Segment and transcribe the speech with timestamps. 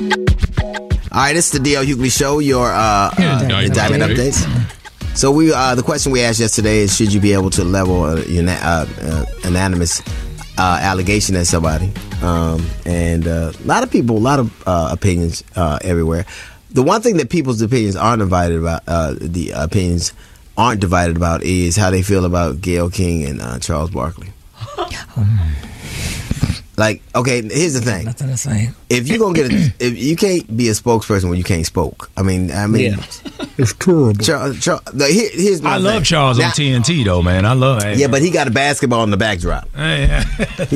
[0.00, 0.06] All
[1.12, 3.14] right, it's the DL Hughley Show, your uh, uh,
[3.46, 4.32] Diamond Diamond Update.
[4.32, 5.16] Updates.
[5.16, 8.06] So we, uh, the question we asked yesterday is, should you be able to level
[8.06, 10.00] a una- uh, uh, anonymous
[10.56, 11.92] uh, allegation at somebody?
[12.22, 16.24] Um, and uh, a lot of people, a lot of uh, opinions uh, everywhere.
[16.70, 20.14] The one thing that people's opinions aren't divided about, uh, the opinions
[20.56, 24.28] aren't divided about, is how they feel about Gail King and uh, Charles Barkley.
[26.80, 28.06] Like, okay, here's the thing.
[28.06, 28.70] Nothing to say.
[28.88, 32.10] If you gonna get a, if you can't be a spokesperson when you can't spoke.
[32.16, 33.04] I mean, I mean, Yeah.
[33.58, 34.14] It's terrible.
[34.14, 36.04] Charles, Charles, the, here, here's my I love thing.
[36.04, 37.44] Charles Now- on TNT though, man.
[37.44, 37.98] I love it.
[37.98, 39.68] Yeah, but he got a basketball in the backdrop.
[39.76, 40.24] Hey, yeah.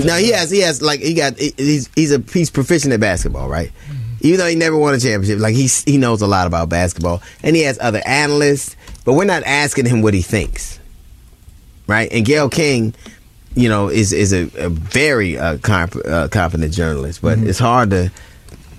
[0.04, 3.48] Now he has, he has like he got he's he's a he's proficient at basketball,
[3.48, 3.70] right?
[3.70, 4.26] Mm-hmm.
[4.26, 7.22] Even though he never won a championship, like he he knows a lot about basketball,
[7.42, 8.76] and he has other analysts.
[9.06, 10.78] But we're not asking him what he thinks,
[11.86, 12.10] right?
[12.12, 12.94] And Gail King,
[13.54, 17.90] you know, is is a, a very uh, comp, uh, competent journalist, but it's hard
[17.90, 18.10] to.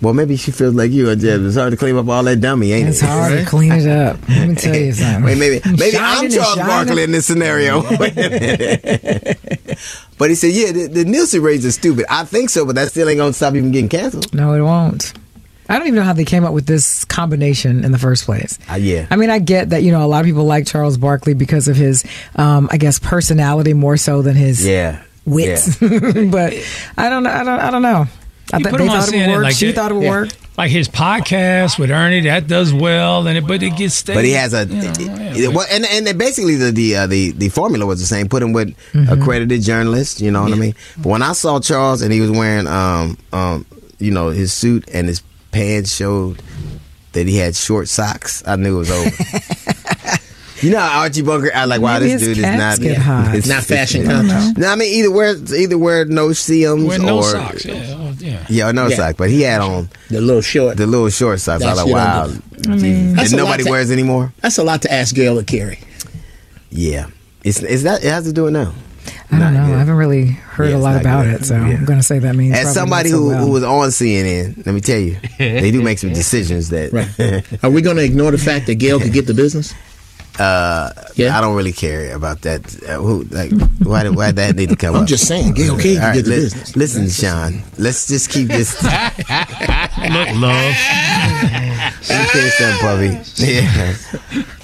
[0.01, 1.41] Well, maybe she feels like you, Jeb.
[1.45, 3.05] It's hard to clean up all that dummy, ain't It's it?
[3.05, 4.17] It's hard to clean it up.
[4.29, 5.23] Let me tell you something.
[5.23, 6.57] Wait, maybe maybe I'm Shining and Charles.
[6.57, 7.81] Barkley in this scenario.
[7.97, 9.39] Wait a minute.
[10.17, 12.89] but he said, "Yeah, the, the Nielsen ratings are stupid." I think so, but that
[12.89, 14.33] still ain't gonna stop you from getting canceled.
[14.33, 15.13] No, it won't.
[15.69, 18.59] I don't even know how they came up with this combination in the first place.
[18.71, 19.07] Uh, yeah.
[19.09, 21.67] I mean, I get that, you know, a lot of people like Charles Barkley because
[21.67, 22.03] of his,
[22.35, 25.77] um, I guess, personality more so than his Yeah, wits.
[25.79, 26.53] but
[26.97, 27.31] I don't know.
[27.31, 28.05] I don't, I don't know.
[28.53, 29.43] I He thought put they him on thought it would work.
[29.43, 29.75] like she that.
[29.75, 30.09] thought it would Yeah.
[30.11, 30.29] work.
[30.55, 34.15] like his podcast with Ernie that does well, and it, but it gets stale.
[34.15, 37.07] But he has a You know, it- yeah, well, and and basically the the uh,
[37.07, 38.29] the the formula was the same.
[38.29, 39.11] Put him with Mm-hmm.
[39.11, 40.21] accredited journalists.
[40.21, 40.75] You know what I mean?
[40.97, 43.65] But when I saw Charles and he was wearing um um
[43.97, 45.21] you know his suit and his
[45.55, 46.41] pants showed
[47.13, 49.09] that he had short socks, I knew it was over.
[50.61, 53.35] You know how Archie Bunker, I like, wow, Maybe this dude is not get hot.
[53.35, 54.11] it's- Not fashion yeah.
[54.23, 54.57] conscious.
[54.57, 57.65] No, I mean either wear either wear no seams with no or socks.
[57.65, 58.45] Yeah, oh, yeah.
[58.49, 58.95] yeah, or no Yeah.
[58.95, 60.77] socks, but he had on The little short.
[60.77, 61.61] the little short socks.
[61.61, 63.15] I was like, shit wow, under- Jesus.
[63.17, 64.33] That's that a lot nobody to- wears anymore.
[64.41, 65.79] That's a lot to ask Gail to carry.
[66.71, 67.07] Yeah,
[67.43, 68.73] it's it's that it has to do it now.
[69.31, 69.65] I don't know.
[69.65, 69.75] good.
[69.75, 71.41] I haven't really heard Yeah, a lot about good.
[71.41, 71.61] it, so Yeah.
[71.77, 73.45] I'm going to say that means As somebody not so who, well.
[73.45, 77.63] who was on CNN, let me tell you, they do make some decisions that Right.
[77.63, 79.73] Are we going to ignore the fact that Gail could get the business?
[80.39, 81.37] Uh, Yeah.
[81.37, 82.61] I don't really care about that.
[82.83, 83.51] Uh, who like
[83.83, 85.07] why did why that need to come I'm up?
[85.07, 86.75] just saying, Gail King right, get the business.
[86.75, 87.63] listen, Sean.
[87.77, 88.75] Let's just keep this.
[88.83, 90.75] Look, love.
[92.05, 93.19] Okay, son, puppy.
[93.37, 93.95] Yeah.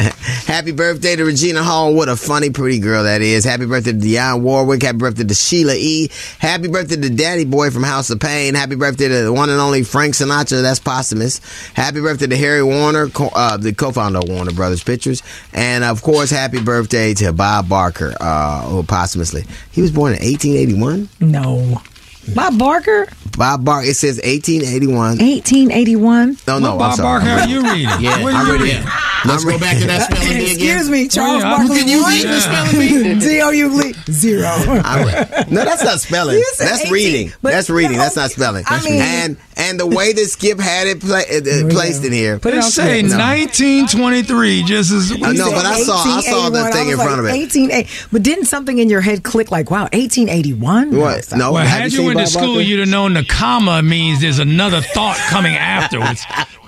[0.46, 1.94] Happy birthday to Regina Hall.
[1.94, 3.46] What a funny, pretty girl that is.
[3.46, 4.84] Happy birthday to Dionne Warwick.
[4.84, 6.10] Happy birthday to Sheila E.
[6.40, 8.54] Happy birthday to Danny Boy from House of Pain.
[8.56, 10.62] Happy birthday to the one and only Frank Sinatra.
[10.62, 11.40] That's posthumous.
[11.74, 15.24] Happy birthday to Harry Warner, co- uh, the co-founder of Warner Brothers Pictures.
[15.54, 19.44] And of course, happy birthday to Bob Barker, uh, who posthumously.
[19.72, 21.10] He was born in 1881.
[21.20, 21.82] no.
[22.36, 25.18] Bob Barker, Bob Barker, it says 1881.
[25.18, 26.38] 1881.
[26.48, 27.24] No, no, I'm Bob sorry.
[27.26, 27.90] Barker, are you reading?
[28.00, 28.64] Yeah, what I'm are ready.
[28.66, 28.84] reading?
[29.26, 30.78] Let's go back to that spelling bee again.
[30.78, 31.78] Excuse me, Charles yeah, Barkley.
[31.80, 33.20] Can you one, read the spelling bee?
[33.28, 34.52] D O U L zero.
[35.52, 36.42] No, that's not spelling.
[36.60, 37.34] That's 18, reading.
[37.42, 37.98] That's reading.
[37.98, 38.64] That's not spelling.
[38.68, 42.12] I mean- and and the way that Skip had it pla- uh, uh, placed in
[42.14, 42.40] here.
[42.40, 45.12] Put it It say 1923, just as.
[45.12, 47.54] I know, but I saw I saw the thing in front of like, it.
[47.54, 48.08] 1880.
[48.12, 50.96] But didn't something in your head click like, wow, 1881?
[50.98, 51.32] What?
[51.36, 54.40] No, Well, had you you went to school, you'd have known the comma means there's
[54.40, 56.24] another thought coming afterwards.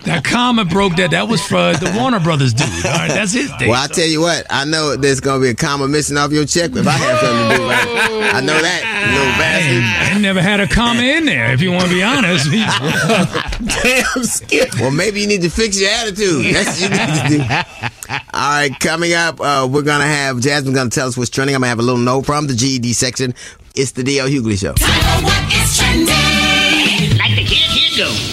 [0.05, 1.11] That comma broke that.
[1.11, 2.67] That was for the Warner Brothers dude.
[2.85, 3.69] All right, that's his thing.
[3.69, 6.45] Well, I tell you what, I know there's gonna be a comma missing off your
[6.45, 8.33] check if I have something to do with it.
[8.35, 8.81] I know that,
[9.13, 10.17] little bastard.
[10.17, 12.49] I never had a comma in there, if you want to be honest.
[13.83, 14.79] Damn, Skip.
[14.79, 16.53] Well, maybe you need to fix your attitude.
[16.53, 18.17] That's what you need to do.
[18.33, 21.55] All right, coming up, uh, we're gonna have Jasmine gonna tell us what's trending.
[21.55, 23.33] I'm gonna have a little note from the GED section.
[23.75, 24.73] It's the DL Hughley Show.
[24.73, 27.17] Time for What is trending?
[27.17, 28.32] Like the kid, here go.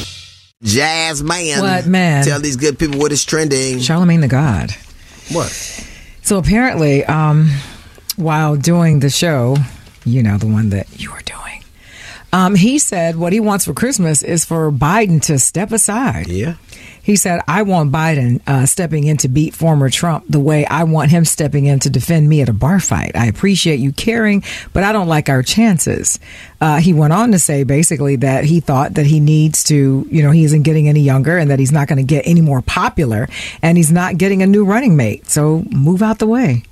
[0.63, 1.61] Jazz man.
[1.61, 2.25] What, man?
[2.25, 3.79] Tell these good people what is trending.
[3.79, 4.73] Charlamagne Tha God.
[5.35, 5.51] What?
[6.23, 7.51] So apparently, um,
[8.17, 9.57] while doing the show,
[10.05, 11.65] you know, the one that you are doing,
[12.33, 16.29] um, he said what he wants for Christmas is for Biden to step aside.
[16.29, 16.57] Yeah.
[17.11, 20.85] He said, I want Biden uh, stepping in to beat former Trump the way I
[20.85, 23.17] want him stepping in to defend me at a bar fight.
[23.17, 26.21] I appreciate you caring, but I don't like our chances.
[26.61, 30.23] Uh, he went on to say basically that he thought that he needs to, you
[30.23, 32.63] know, he isn't getting any younger and that he's not going to get any more
[32.63, 33.29] popular
[33.61, 35.29] and he's not getting a new running mate.
[35.29, 36.63] So move out the way.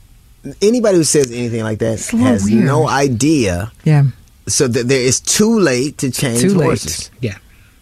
[0.63, 2.65] Anybody who says anything like that has weird.
[2.65, 3.73] no idea.
[3.83, 4.05] Yeah.
[4.47, 6.65] So that there is too late to change Too late.
[6.67, 7.11] horses.
[7.21, 7.39] Yeah.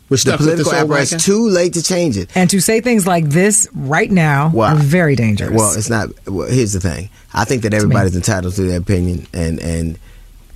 [0.09, 2.31] We're The stuck with political apparatus white too late to change it.
[2.37, 4.75] And to say things like this right now Wow.
[4.75, 5.51] are very dangerous.
[5.53, 6.11] Well, it's not.
[6.27, 7.11] Well, here's the thing.
[7.35, 9.99] I think that everybody's entitled to their opinion, and and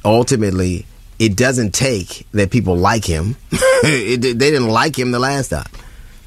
[0.04, 0.86] ultimately,
[1.18, 3.36] it doesn't take that people like him.
[3.52, 5.64] it, they didn't like him the last time.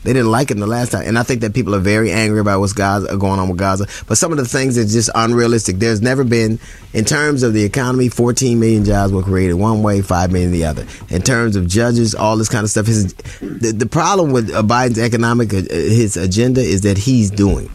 [0.04, 2.40] They didn't like him the last time, and I think that people are very angry
[2.40, 3.88] about what's Gaza, going on with Gaza.
[4.06, 5.78] But some of the things are just unrealistic.
[5.78, 6.60] There's never been,
[6.94, 10.66] in terms of the economy, 14 million jobs were created one way, five million the
[10.66, 10.86] other.
[11.10, 12.86] In terms of judges, all this kind of stuff.
[12.86, 17.72] His, the, the problem with uh, Biden's economic uh, his agenda is that he's doing.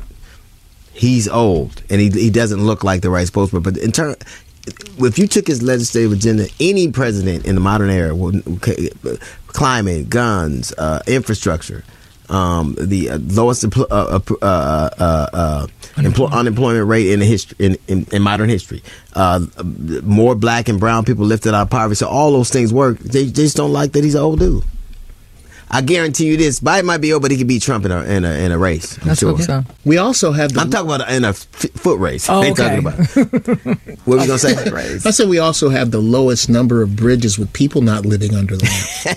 [0.92, 3.62] He's old, and he he doesn't look like the right spokesman.
[3.62, 4.16] But in turn,
[4.98, 8.14] if you took his legislative agenda, any president in the modern era,
[9.46, 11.84] climate, guns, uh, infrastructure,
[12.28, 15.66] um, the uh, lowest empl- uh, uh, uh, uh, uh,
[15.96, 18.82] empl- unemployment rate in the history in, in, in modern history,
[19.14, 19.40] uh,
[20.02, 21.96] more black and brown people lifted out of poverty.
[21.96, 22.98] So all those things work.
[22.98, 24.64] They, they just don't like that he's an old dude.
[25.70, 28.02] I guarantee you this: Biden might be old, but he could beat Trump in a
[28.04, 28.98] in a, in a race.
[29.02, 29.34] I'm That's sure.
[29.34, 29.64] what so.
[29.84, 30.60] We also have the.
[30.60, 32.28] I'm talking about in a f- foot race.
[32.31, 33.20] Oh, I ain't talking okay.
[33.20, 33.78] about.
[34.04, 34.54] What were we gonna say?
[34.56, 38.56] I said we also have the lowest number of bridges with people not living under
[38.56, 38.69] them.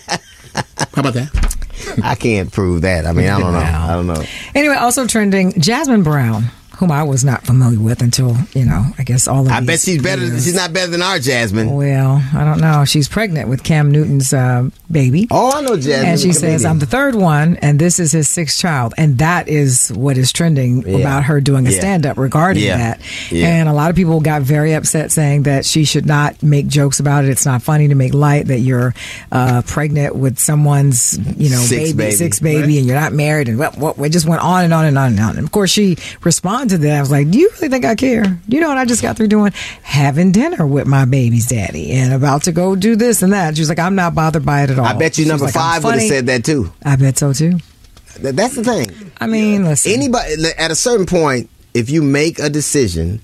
[0.53, 1.60] How about that?
[2.03, 3.05] I can't prove that.
[3.05, 3.59] I mean, I don't know.
[3.59, 4.23] I don't know.
[4.55, 6.45] Anyway, also trending, Jasmine Brown,
[6.81, 9.51] whom I was not familiar with until you know, I guess all of.
[9.51, 10.23] I bet she's better.
[10.25, 10.43] years.
[10.43, 11.73] She's not better than our Jasmine.
[11.75, 12.85] Well, I don't know.
[12.85, 15.27] She's pregnant with Cam Newton's uh, baby.
[15.29, 16.09] Oh, I know Jasmine.
[16.09, 16.65] And she says.
[16.65, 18.95] I'm the third one, and this is his sixth child.
[18.97, 20.97] And that is what is trending Yeah.
[20.97, 21.79] about her doing a Yeah.
[21.79, 22.77] stand up regarding Yeah.
[22.77, 23.01] that.
[23.31, 26.99] And a lot of people got very upset saying that she should not make jokes
[26.99, 27.29] about it.
[27.29, 28.95] It's not funny to make light that you're
[29.31, 32.11] uh, pregnant with someone's, you know, Sixth baby, baby.
[32.15, 33.49] sixth baby, and you're not married.
[33.49, 35.37] And what, what, it just went on and on and on and on.
[35.37, 36.97] And of course, she responded that.
[36.97, 38.39] I was like, Do you really think I care?
[38.47, 39.51] You know what I just got through doing?
[39.81, 43.55] Having dinner with my baby's daddy and about to go do this and that.
[43.55, 44.85] She was like, I'm not bothered by it at all.
[44.85, 46.71] I bet you She number like, five would have said that too.
[46.83, 47.59] I bet so too.
[48.19, 49.11] That's the thing.
[49.19, 49.91] I mean, listen.
[49.91, 53.21] Anybody at a certain point, if you make a decision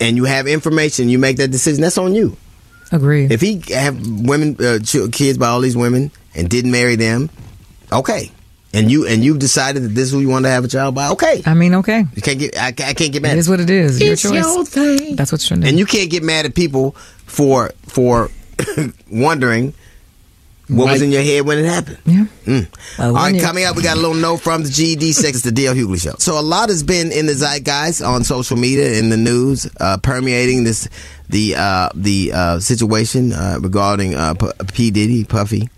[0.00, 1.82] and you have information, you make that decision.
[1.82, 2.36] That's on you.
[2.90, 3.26] agree.
[3.30, 3.96] If he have
[4.26, 4.78] women, uh,
[5.12, 7.30] kids by all these women and didn't marry them,
[7.92, 8.30] okay.
[8.74, 10.94] And you and you've decided that this is who you want to have a child
[10.94, 11.42] by, okay.
[11.46, 12.04] I mean, okay.
[12.14, 12.58] You can't get.
[12.58, 13.36] I, I can't get mad.
[13.36, 14.00] It is what it is.
[14.00, 14.32] Your It's choice.
[14.32, 15.16] your thing.
[15.16, 15.68] That's what's trending.
[15.68, 16.92] and you can't get mad at people
[17.26, 18.30] for for
[19.10, 19.74] wondering
[20.68, 21.98] what was in your head when it happened.
[22.06, 22.24] yeah.
[22.46, 22.66] Mm.
[22.98, 25.12] Well, All when right, you- coming up, we got a little note from the GED
[25.12, 25.36] sex.
[25.36, 26.14] It's the DL Hughley Show.
[26.18, 29.98] So a lot has been in the zeitgeist on social media, in the news, uh,
[29.98, 30.88] permeating this
[31.28, 35.68] the uh, the uh, situation uh, regarding uh, P-, P Diddy Puffy.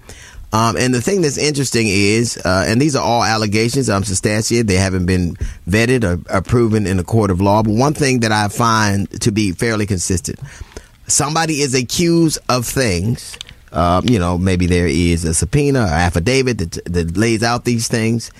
[0.52, 4.68] Um, and the thing that's interesting is, uh, and these are all allegations, um, substantiated.
[4.68, 5.34] They haven't been
[5.68, 7.62] vetted or, or proven in a court of law.
[7.62, 10.38] But one thing that I find to be fairly consistent:
[11.08, 13.38] somebody is accused of things.
[13.72, 17.88] Uh, you know, maybe there is a subpoena or affidavit that, that lays out these
[17.88, 18.30] things,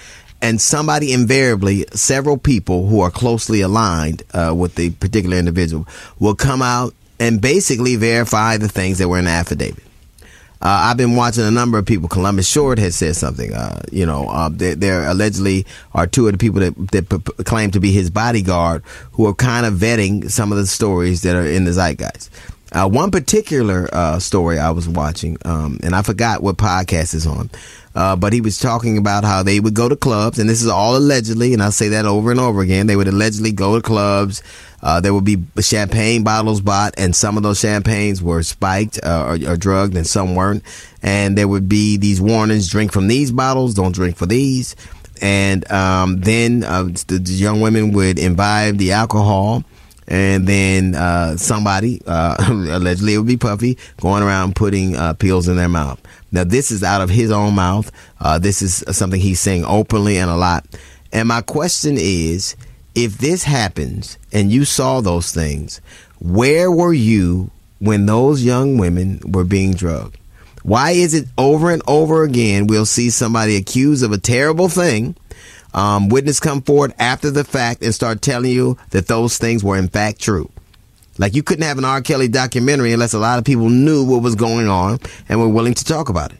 [0.41, 5.87] and somebody invariably, several people who are closely aligned uh, with the particular individual,
[6.21, 9.83] will come out and basically verify the things that were in the affidavit.
[10.63, 12.09] Uh, I've been watching a number of people.
[12.09, 13.53] Columbus Short has said something.
[13.53, 17.71] Uh, you know, uh, there, allegedly are two of the people that, that p- claim
[17.73, 18.83] to be his bodyguard
[19.13, 22.31] who are kind of vetting some of the stories that are in the zeitgeist.
[22.73, 27.27] Uh, one particular uh, story I was watching, um, and I forgot what podcast is
[27.27, 27.49] on,
[27.95, 30.69] uh, but he was talking about how they would go to clubs, and this is
[30.69, 32.89] all allegedly, and I say that over and over again.
[32.89, 34.43] They would allegedly go to clubs.
[34.83, 39.25] Uh, there would be champagne bottles bought, and some of those champagnes were spiked uh,
[39.27, 40.63] or, or drugged, and some weren't.
[41.03, 44.77] And there would be these warnings: drink from these bottles, don't drink for these.
[45.23, 49.65] And um, then uh, the, the young women would imbibe the alcohol
[50.09, 55.49] and then uh, somebody, uh, allegedly it would be Puffy, going around putting uh, pills
[55.49, 56.01] in their mouth.
[56.31, 57.91] Now, this is out of his own mouth.
[58.41, 60.65] This is something he's saying openly and a lot.
[61.13, 62.57] And my question is
[62.97, 65.81] if this happens and you saw those things,
[66.19, 70.19] where were you when those young women were being drugged?
[70.65, 75.15] Why is it over and over again we'll see somebody accused of a terrible thing?
[75.77, 79.77] um, witness come forward after the fact and start telling you that those things were
[79.77, 80.51] in fact true.
[81.19, 82.01] Like you couldn't have an R.
[82.01, 84.99] Kelly documentary unless a lot of people knew what was going on
[85.29, 86.39] and were willing to talk about it.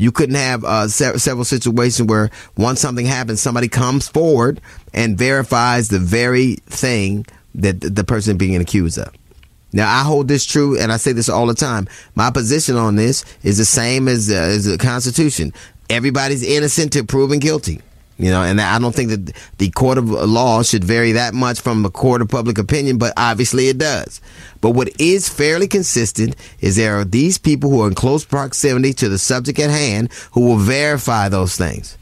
[0.00, 4.62] You couldn't have uh, se- several situations where once something happens, somebody comes forward
[4.94, 9.12] and verifies the very thing that th- the person being accused of.
[9.74, 11.86] Now I hold this true, and I say this all the time.
[12.14, 15.52] My position on this is the same as uh, as the Constitution.
[15.90, 17.82] Everybody's innocent to proven guilty.
[18.20, 21.62] You know, and I don't think that the court of law should vary that much
[21.62, 24.20] from the court of public opinion, but obviously it does.
[24.60, 28.92] But what is fairly consistent is there are these people who are in close proximity
[28.92, 31.96] to the subject at hand who will verify those things,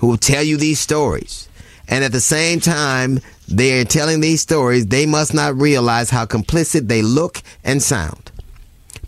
[0.00, 1.48] who will tell you these stories.
[1.88, 6.26] And at the same time, they are telling these stories, they must not realize how
[6.26, 8.25] complicit they look and sound.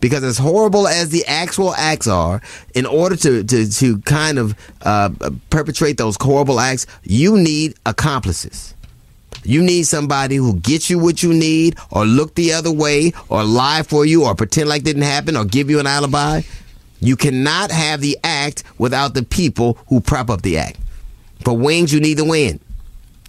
[0.01, 2.41] Because as horrible as the actual acts are,
[2.73, 5.09] in order to to, to kind of uh,
[5.49, 8.75] perpetrate those horrible acts, you need accomplices.
[9.43, 13.43] You need somebody who gets you what you need, or look the other way, or
[13.43, 16.41] lie for you, or pretend like didn't happen, or give you an alibi.
[16.99, 20.77] You cannot have the act without the people who prop up the act.
[21.45, 22.59] For wings, you need the wind.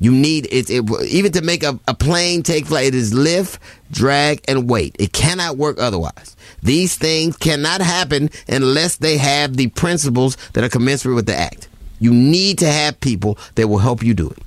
[0.01, 2.87] You need it, it even to make a, a plane take flight.
[2.87, 4.97] It is lift, drag, and weight.
[4.99, 6.37] It cannot work otherwise.
[6.63, 11.69] These things cannot happen unless they have the principles that are commensurate with the act.
[11.99, 14.39] You need to have people that will help you do it,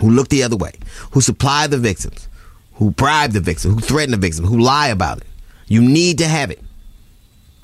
[0.00, 0.72] who look the other way,
[1.12, 2.28] who supply the victims,
[2.74, 5.26] who bribe the victim, who threaten the victim, who lie about it.
[5.68, 6.60] You need to have it.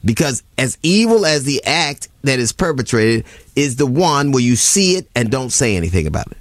[0.05, 3.27] Because as evil as the act that is perpetrated
[3.57, 6.39] is the one where you see it and don't say anything about it.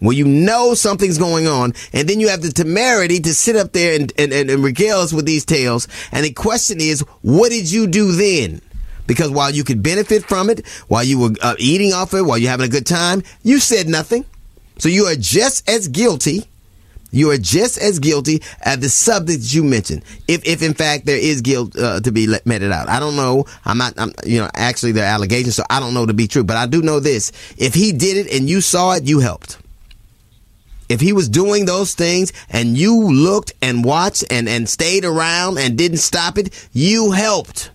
[0.00, 3.72] Where you know something's going on, and then you have the temerity to sit up
[3.72, 5.88] there and, and, and, and regale us with these tales.
[6.10, 8.60] And the question is, what did you do then?
[9.06, 12.38] Because while you could benefit from it, while you were uh, eating off it, while
[12.38, 14.24] you're having a good time, you said nothing.
[14.78, 16.44] So you are just as guilty
[17.12, 20.04] you are just as guilty as the subjects you mentioned.
[20.28, 23.16] If, if in fact there is guilt uh, to be let, meted out, I don't
[23.16, 23.46] know.
[23.64, 23.94] I'm not.
[23.98, 26.44] I'm, you know, actually there are allegations, so I don't know to be true.
[26.44, 29.58] But I do know this: if he did it and you saw it, you helped.
[30.90, 35.58] If he was doing those things and you looked and watched and and stayed around
[35.58, 37.70] and didn't stop it, you helped.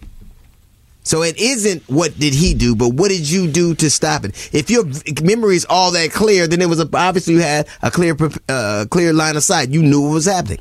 [1.03, 4.31] So it isn't what did he do, but what did you do to stop it?
[4.53, 4.85] If your
[5.21, 8.17] memory is all that clear, then it was a, obviously you had a clear,
[8.49, 9.69] uh, clear line of sight.
[9.69, 10.59] You knew what was happening.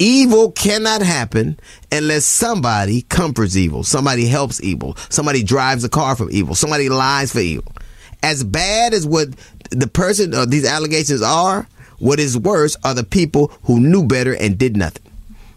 [0.00, 1.58] Evil cannot happen
[1.90, 7.32] unless somebody comforts evil, somebody helps evil, somebody drives a car from evil, somebody lies
[7.32, 7.72] for evil.
[8.22, 9.28] As bad as what
[9.70, 14.34] the person or these allegations are, what is worse are the people who knew better
[14.34, 15.02] and did nothing.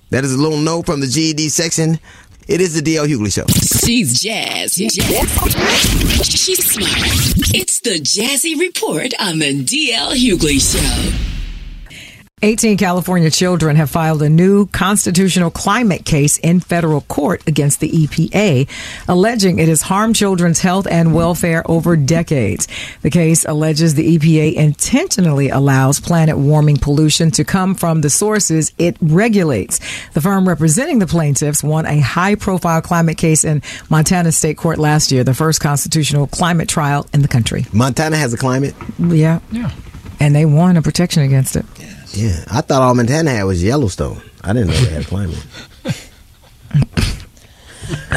[0.10, 2.00] That is a little note from the GED section.
[2.48, 3.46] It is the DL Hughley Show.
[3.48, 4.74] She's jazz.
[4.74, 4.94] She's
[6.72, 6.98] smart.
[7.54, 11.31] It's the Jazzy Report on the DL Hughley Show.
[12.44, 17.90] 18 California children have filed a new constitutional climate case in federal court against the
[17.90, 18.68] EPA,
[19.08, 22.68] alleging it has harmed children's health and welfare over decades.
[23.04, 28.72] The case alleges the EPA intentionally allows planet warming pollution to come from the sources
[28.80, 29.80] it regulates.
[30.14, 34.80] The firm representing the plaintiffs won a high profile climate case in Montana State Court
[34.80, 37.68] last year, the first constitutional climate trial in the country.
[37.72, 38.74] Montana has a climate.
[38.98, 39.42] Yeah.
[39.52, 39.72] Yeah.
[40.20, 41.66] And they won a protection against it.
[41.80, 44.22] Yeah, I thought all Montana had was Yellowstone.
[44.44, 45.46] I didn't know they had a climate.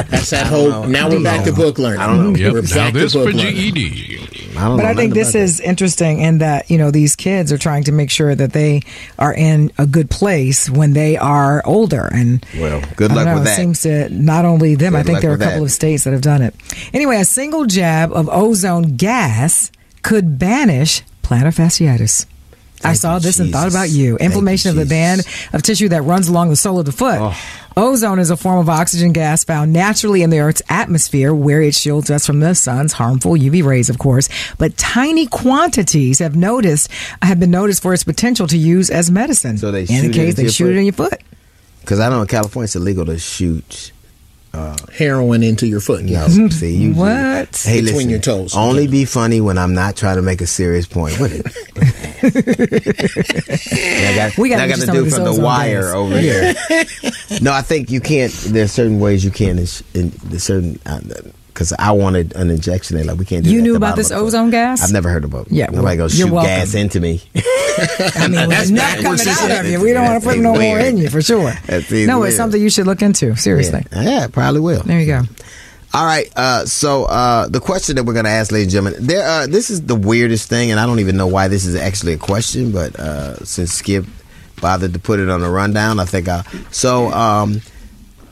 [0.09, 0.85] That's that whole.
[0.87, 1.99] Now we're back to book learning.
[1.99, 2.39] I don't know.
[2.39, 2.53] Yep.
[2.53, 3.37] We're Now back to this book for.
[3.37, 4.19] GED.
[4.57, 7.15] I don't But know I think this about is interesting in that, you know, these
[7.17, 8.81] kids are trying to make sure that they
[9.19, 12.05] are in a good place when they are older.
[12.13, 13.55] And Well, good luck know, with it that.
[13.57, 15.65] seems to not only them, Good I think there are a couple that.
[15.65, 16.55] of states that have done it.
[16.93, 19.71] Anyway, a single jab of ozone gas
[20.03, 22.25] could banish plantar fasciitis.
[22.83, 24.11] I saw you, this and thought about you.
[24.17, 25.21] Thank you, Inflammation of the band
[25.53, 27.17] of tissue that runs along the sole of the foot.
[27.19, 27.35] Oh.
[27.77, 31.75] Ozone is a form of oxygen gas found naturally in the Earth's atmosphere where it
[31.75, 34.29] shields us from the sun's harmful UV rays, of course.
[34.57, 36.89] But tiny quantities have noticed
[37.21, 39.57] have been noticed for its potential to use as medicine.
[39.57, 40.73] So they in shoot the case into they shoot foot?
[40.73, 41.21] it in your foot.
[41.81, 43.91] Because I know in California it's illegal to shoot.
[44.53, 46.05] Uh, Heroin into your foot.
[46.05, 46.55] No, Yes.
[46.55, 46.93] see you.
[46.93, 47.09] What?
[47.61, 48.55] Hey, Between listen, your toes.
[48.55, 51.45] Only be funny when I'm not trying to make a serious point with it.
[51.77, 52.04] I
[54.15, 55.93] got, We got to do from the wire gas.
[55.93, 56.53] over here.
[57.41, 58.31] no, I think you can't.
[58.31, 59.57] There's certain ways you can.
[59.59, 60.99] In, in certain uh,
[61.55, 62.97] because I wanted an injection.
[62.97, 64.27] They're like, we can't do You knew about this of the foot.
[64.27, 64.83] ozone gas?
[64.83, 65.49] I've never heard about.
[65.49, 66.49] Yeah, nobody well, goes shoot welcome.
[66.49, 67.21] gas into me.
[67.35, 69.79] I mean, not coming out of you.
[69.79, 71.53] We don't want to put no more in you for sure.
[71.69, 72.27] No, weird.
[72.27, 73.37] it's something you should look into.
[73.37, 73.85] Seriously.
[73.93, 74.83] Yeah, yeah, probably will.
[74.83, 75.21] There you go.
[75.95, 76.29] All right.
[76.35, 79.25] Uh, so uh, the question that we're going to ask, ladies and gentlemen, there.
[79.25, 82.11] Uh, this is the weirdest thing, and I don't even know why this is actually
[82.11, 84.05] a question, but uh, since Skip
[84.59, 86.41] bothered to put it on the rundown, I think I.
[86.69, 87.61] So um,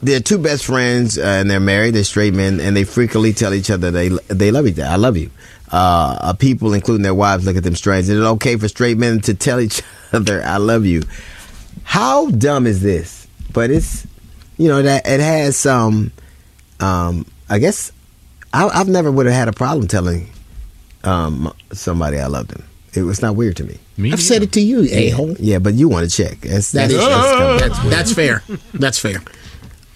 [0.01, 1.95] they're two best friends, uh, and they're married.
[1.95, 4.89] They're straight men, and they frequently tell each other they they love each other.
[4.89, 5.31] I love you.
[5.71, 8.09] Uh, people, including their wives, look at them strange.
[8.09, 11.03] Is it okay for straight men to tell each other "I love you"?
[11.83, 13.25] How dumb is this?
[13.53, 14.05] But it's
[14.57, 16.11] you know that it has some.
[16.81, 17.91] Um, I guess
[18.51, 20.27] I, I've never would have had a problem telling
[21.03, 22.63] um, somebody I loved them.
[22.95, 23.77] It was not weird to me.
[23.95, 25.35] Me I've said it to you, a hole.
[25.39, 26.39] Yeah, but you want to check.
[26.41, 28.41] That's, That that's, is that's that's, that's fair.
[28.73, 29.19] That's fair.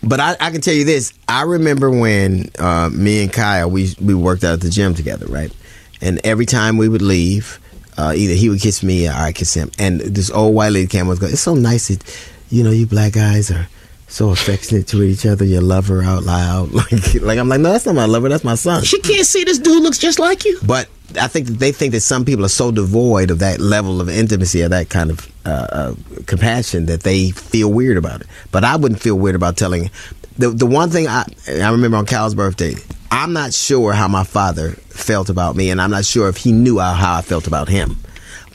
[0.04, 3.96] But I, I can tell you this: I remember when uh, me and Kyle we
[4.00, 5.52] we worked out at the gym together, right?
[6.00, 7.60] And every time we would leave,
[7.98, 9.72] uh, either he would kiss me or I kiss him.
[9.80, 12.04] And this old white lady came and was going, "It's so nice that
[12.52, 13.68] you know you black guys are
[14.08, 15.46] so affectionate to each other.
[15.46, 16.72] You love her out loud.
[16.78, 18.30] Like, like I'm like, no, that's not my lover.
[18.30, 18.84] That's my son.
[18.84, 20.60] She can't see this dude looks just like you.
[20.66, 20.88] But
[21.20, 24.10] I think that they think that some people are so devoid of that level of
[24.10, 25.96] intimacy or that kind of uh, uh,
[26.26, 28.28] compassion that they feel weird about it.
[28.52, 29.90] But I wouldn't feel weird about telling.
[30.38, 32.76] The the one thing I I remember on Cal's birthday,
[33.10, 36.52] I'm not sure how my father felt about me, and I'm not sure if he
[36.52, 37.98] knew how, how I felt about him.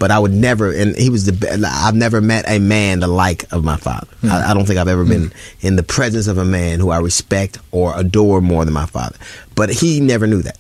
[0.03, 1.65] But I would never, and he was the.
[1.65, 4.09] I've never met a man the like of my father.
[4.23, 4.33] Hmm.
[4.33, 5.67] I, I don't think I've ever been hmm.
[5.67, 9.17] in the presence of a man who I respect or adore more than my father.
[9.55, 10.59] But he never knew that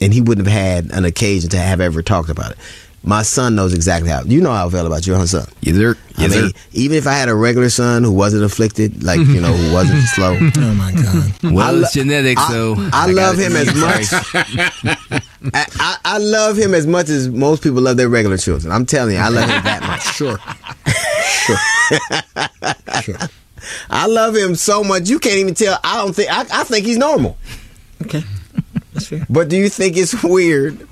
[0.00, 2.58] and he wouldn't have had an occasion to have ever talked about it.
[3.02, 4.22] My son knows exactly how.
[4.24, 5.46] You know how I feel about your own son.
[5.62, 5.96] Yes, sir.
[6.18, 6.50] I mean, sir.
[6.72, 10.02] even if I had a regular son who wasn't afflicted, like you know, who wasn't
[10.14, 11.32] slow, Oh my god.
[11.54, 15.24] Well, lo- it's genetics, I- so I got love him as much.
[15.54, 18.70] I, I, I love him as much as most people love their regular children.
[18.70, 20.02] I'm telling you, I love him that much.
[20.02, 20.36] Sure.
[21.46, 21.56] Sure.
[23.02, 23.28] sure.
[23.88, 25.78] I love him so much you can't even tell.
[25.82, 27.38] I don't think I, I think he's normal.
[28.02, 28.22] Okay.
[28.92, 29.26] That's fair.
[29.30, 30.86] But do you think it's weird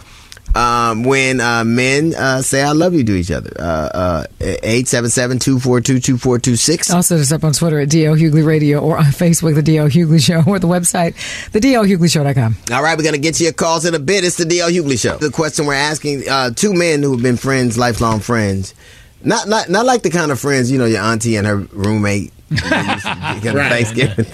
[0.58, 3.50] um, when uh, men uh, say "I love you" to each other?
[3.58, 6.90] Uh, Eight seven seven two four two two four two six.
[6.90, 10.20] Also, just up on Twitter at DL Hughley Radio or on Facebook, The DL Hughley
[10.24, 11.14] Show, or the website,
[11.52, 12.56] thedlhughleyshow.com.
[12.72, 14.24] All right, we're gonna get to your calls in a bit.
[14.24, 15.16] It's the DL Hughley Show.
[15.16, 18.74] The question we're asking: uh, two men who have been friends, lifelong friends,
[19.22, 22.32] not not not like the kind of friends you know your auntie and her roommate.
[22.56, 23.84] kind of Right.
[23.84, 24.26] Thanksgiving.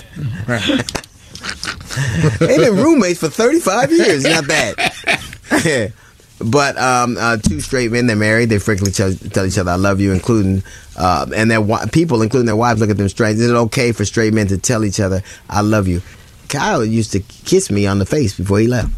[0.47, 0.62] Right.
[2.38, 4.25] They've been roommates for 35 years.
[4.25, 5.93] Not bad.
[6.41, 8.49] but um, uh, two straight men, they're married.
[8.49, 10.62] They frequently tell, tell each other, I love you, including,
[10.97, 13.38] uh, and their wi- people, including their wives, look at them strange.
[13.38, 16.03] Is it okay for straight men to tell each other, I love you?
[16.49, 18.91] Kyle used to kiss me on the face before he left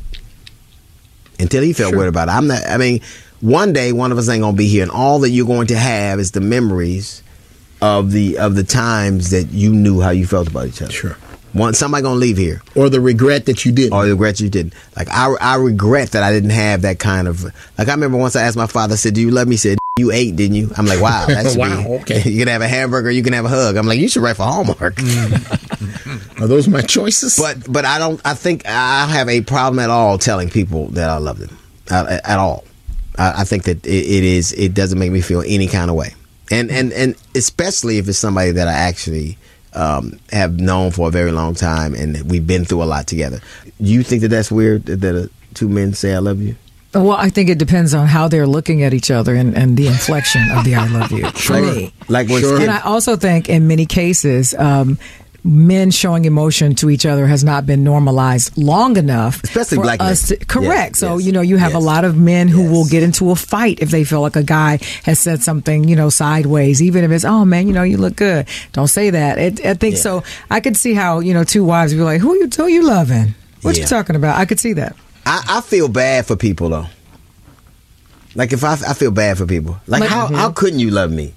[1.39, 2.33] until he felt weird about it.
[2.33, 3.01] I'm not, I mean,
[3.41, 5.69] one day one of us ain't going to be here, and all that you're going
[5.69, 7.23] to have is the memories
[7.83, 10.93] of the of the times that you knew how you felt about each other.
[10.93, 11.17] Sure.
[11.57, 14.41] One, somebody going to leave here Or the regret that you didn't, or the regret
[14.41, 14.75] you didn't.
[14.97, 17.45] Like I, I regret that I didn't have that kind of.
[17.79, 19.59] Like I remember once I asked my father, I said, "Do you love me?" He
[19.59, 22.23] said, "You ate, didn't you?" I'm like, "Wow, that should Wow, be." okay.
[22.31, 23.77] You can have a hamburger, you can have a hug.
[23.77, 24.99] I'm like, "You should write for Hallmark."
[26.41, 27.37] Are those my choices?
[27.39, 28.21] But but I don't.
[28.25, 31.57] I think I have a problem at all telling people that I love them
[31.91, 32.65] uh, at all.
[33.19, 34.53] I, I think that it, it is.
[34.53, 36.15] It doesn't make me feel any kind of way,
[36.51, 39.39] and and and especially if it's somebody that I actually.
[39.77, 43.41] Um, have known for a very long time, and we've been through a lot together.
[43.79, 46.57] You think that that's weird that, that uh, two men say "I love you"?
[46.95, 49.87] Well, I think it depends on how they're looking at each other and, and the
[49.87, 51.29] inflection of the I love you.
[51.31, 51.93] For me.
[52.09, 52.59] Like when Sure.
[52.61, 54.99] And I also think in many cases, um,
[55.47, 59.43] men showing emotion to each other has not been normalized long enough.
[59.45, 60.09] Especially black men.
[60.09, 60.93] us to, correct.
[60.97, 63.03] Yes, so, yes, you know, you have yes, a lot of men who will get
[63.05, 66.83] into a fight if they feel like a guy has said something, you know, sideways,
[66.83, 68.49] even if it's, oh man, you know, you look good.
[68.73, 69.39] Don't say that.
[69.39, 70.01] It, I think Yeah.
[70.01, 70.25] so.
[70.51, 73.35] I could see how, you know, two wives be like, who you, who you loving?
[73.63, 73.83] What Yeah.
[73.83, 74.37] you talking about?
[74.39, 74.97] I could see that.
[75.25, 76.87] I, I feel bad for people though.
[78.35, 79.79] Like if I, I feel bad for people.
[79.87, 80.35] Like, Like- how mm-hmm.
[80.35, 81.35] how couldn't you love me?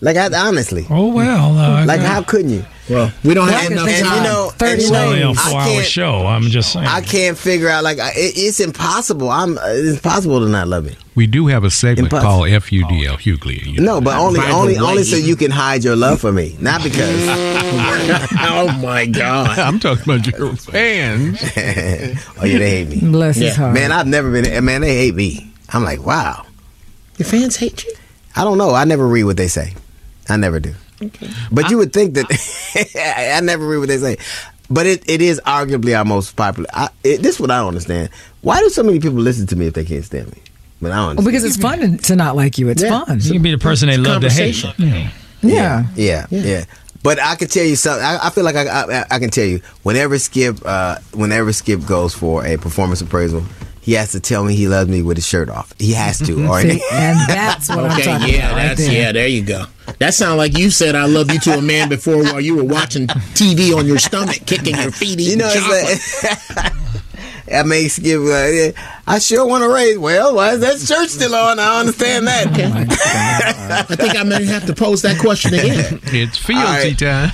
[0.00, 1.56] Like I, honestly, Oh well.
[1.56, 2.64] Uh, like how couldn't you?
[2.90, 4.16] well, we don't have And, enough time.
[4.16, 6.26] you know, 30 and you It's only a I four-hour show.
[6.26, 6.86] I'm just saying.
[6.86, 9.30] I can't figure out like I- it, it's impossible.
[9.30, 10.96] I'm it's impossible to not love me.
[11.14, 12.30] We do have a segment Impossible.
[12.32, 13.64] called FUDL Hughley.
[13.66, 16.32] You know No, but only By only only so you can hide your love for
[16.32, 17.28] me, not because.
[17.28, 19.58] oh my God.
[19.58, 21.40] I'm talking about your fans.
[21.56, 23.00] oh yeah, they hate me.
[23.00, 23.74] Bless his heart.
[23.74, 24.64] Man, I've never been.
[24.64, 25.52] Man, they hate me.
[25.68, 26.46] I'm like, wow.
[27.18, 27.92] Your fans hate you.
[28.36, 28.70] I don't know.
[28.74, 29.74] I never read what they say.
[30.28, 30.74] I never do.
[31.02, 31.28] Okay.
[31.50, 32.26] But you would think that
[33.36, 34.16] I never read what they say.
[34.70, 36.68] But it, it is arguably our most popular.
[36.72, 38.08] I, it, this is what I don't understand.
[38.40, 40.38] Why do so many people listen to me if they can't stand me?
[40.80, 42.68] But I don't Well, because it's fun to, to not like you.
[42.68, 43.04] It's Yeah.
[43.04, 43.20] fun.
[43.20, 44.54] you can be the person they It's love to hate.
[44.62, 44.88] conversation.
[44.88, 45.10] Yeah.
[45.42, 45.86] Yeah.
[45.96, 46.64] yeah, yeah,
[47.02, 48.04] But I can tell you something.
[48.04, 48.62] I, I feel like I,
[49.00, 53.42] I, I can tell you whenever Skip, uh, whenever Skip goes for a performance appraisal,
[53.82, 55.74] he has to tell me he loves me with his shirt off.
[55.78, 58.80] He has to, or See, and that's what I'm Okay, talking yeah, about right that's
[58.86, 58.92] there.
[58.92, 59.12] yeah.
[59.12, 59.64] There you go.
[59.98, 62.64] That sounds like you said "I love you" to a man before while you were
[62.64, 65.84] watching TV on your stomach, kicking your feet, eating you know, chocolate.
[65.84, 66.72] it's like.
[67.52, 68.18] I may skip.
[68.20, 68.70] Uh, yeah,
[69.06, 69.98] I sure want to raise.
[69.98, 71.58] Well, why is that shirt still on?
[71.58, 72.46] I understand that.
[73.88, 76.00] I think I may have to pose that question again.
[76.12, 76.96] It's fealty All right.
[76.98, 77.30] time.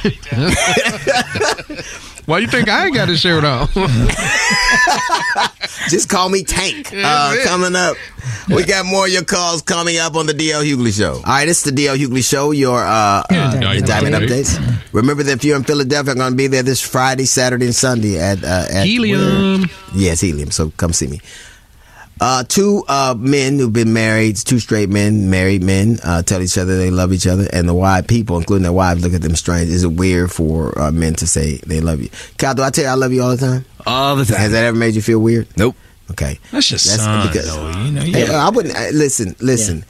[2.27, 3.69] Why do you think I ain't got a shirt on?
[5.89, 6.93] Just call me Tank.
[6.95, 7.97] Uh, coming up,
[8.51, 11.15] we got more of your calls coming up on the DL Hughley Show.
[11.15, 12.51] All right, it's the DL Hughley Show.
[12.51, 14.59] Your uh, uh, Indictment indictment updates.
[14.59, 14.93] updates.
[14.93, 17.75] Remember that if you're in Philadelphia, I'm going to be there this Friday, Saturday, and
[17.75, 19.65] Sunday at uh, at Helium.
[19.95, 20.51] Yes, Helium.
[20.51, 21.23] So come see me.
[22.21, 26.59] Uh, two uh, men who've been married, two straight men, married men, uh, tell each
[26.59, 29.37] other they love each other, and the wife people, including their wives, look at them
[29.37, 29.69] strange.
[29.69, 32.11] Is it weird for uh, men to say they love you?
[32.37, 33.65] Cal, do I tell you I love you all the time?
[33.87, 34.37] All the time.
[34.39, 35.47] Has that ever made you feel weird?
[35.57, 35.77] Nope.
[36.11, 37.71] Okay, That's just That's son, because- though.
[37.83, 38.35] You know, Hey.
[38.35, 39.37] I wouldn't uh, listen.
[39.41, 39.85] Listen,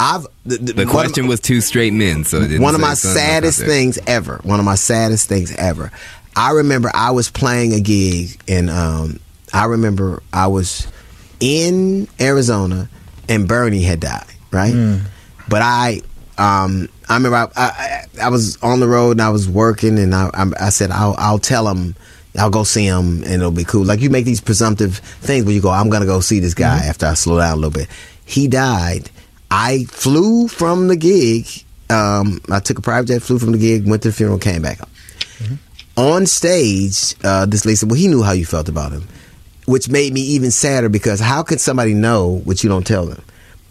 [0.00, 2.74] I've the, the, The one of question was two straight men, so it didn't one
[2.74, 4.40] of my son left out saddest things ever.
[4.42, 5.92] One of my saddest things ever.
[6.34, 9.20] I remember I was playing a gig, and um,
[9.52, 10.86] I remember I was
[11.44, 12.88] in Arizona,
[13.28, 14.24] and Bernie had died.
[14.50, 15.00] Right,
[15.48, 16.00] but I.
[16.36, 20.12] Um, I remember I, I, I was on the road and I was working and
[20.12, 21.94] I, I, I said I'll, I'll tell him
[22.36, 23.84] I'll go see him and it'll be cool.
[23.84, 26.78] Like you make these presumptive things where you go I'm gonna go see this guy
[26.86, 27.88] after I slow down a little bit.
[28.24, 29.10] He died.
[29.48, 31.46] I flew from the gig.
[31.88, 34.62] Um, I took a private jet, flew from the gig, went to the funeral, came
[34.62, 34.80] back.
[35.96, 39.06] On stage, uh, this lady said, "Well, he knew how you felt about him,"
[39.66, 43.22] which made me even sadder because how could somebody know what you don't tell them?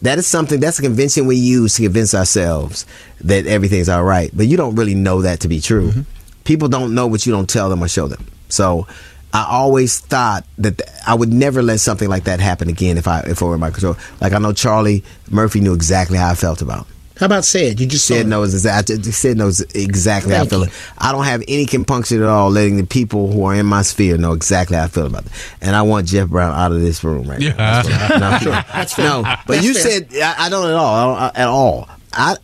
[0.01, 0.60] That is something.
[0.60, 2.86] That's a convention we use to convince ourselves
[3.21, 5.89] that everything's all right, but you don't really know that to be true.
[5.89, 6.01] Mm-hmm.
[6.43, 8.25] People don't know what you don't tell them or show them.
[8.49, 8.88] So.
[9.36, 13.08] I always thought that th- I would never let something like that happen again if
[13.08, 13.97] I if I were in my control.
[14.21, 16.86] Like I know Charlie Murphy knew exactly how I felt about.
[17.15, 17.19] Him.
[17.19, 17.80] How about Sid?
[17.80, 18.30] You just said Sid him.
[18.30, 19.02] knows exactly.
[19.04, 20.65] Sid knows exactly how I feel.
[20.65, 20.71] you.
[20.97, 24.17] I don't have any compunction at all letting the people who are in my sphere
[24.17, 25.32] know exactly how I feel about it.
[25.62, 27.56] And I want Jeff Brown out of this room right now.
[27.84, 29.06] That's what I- no, That's fair.
[29.06, 29.84] no, but That's you fair.
[29.84, 30.95] said I, I don't at all.
[30.95, 31.89] I don't, I- at all.
[32.13, 32.36] I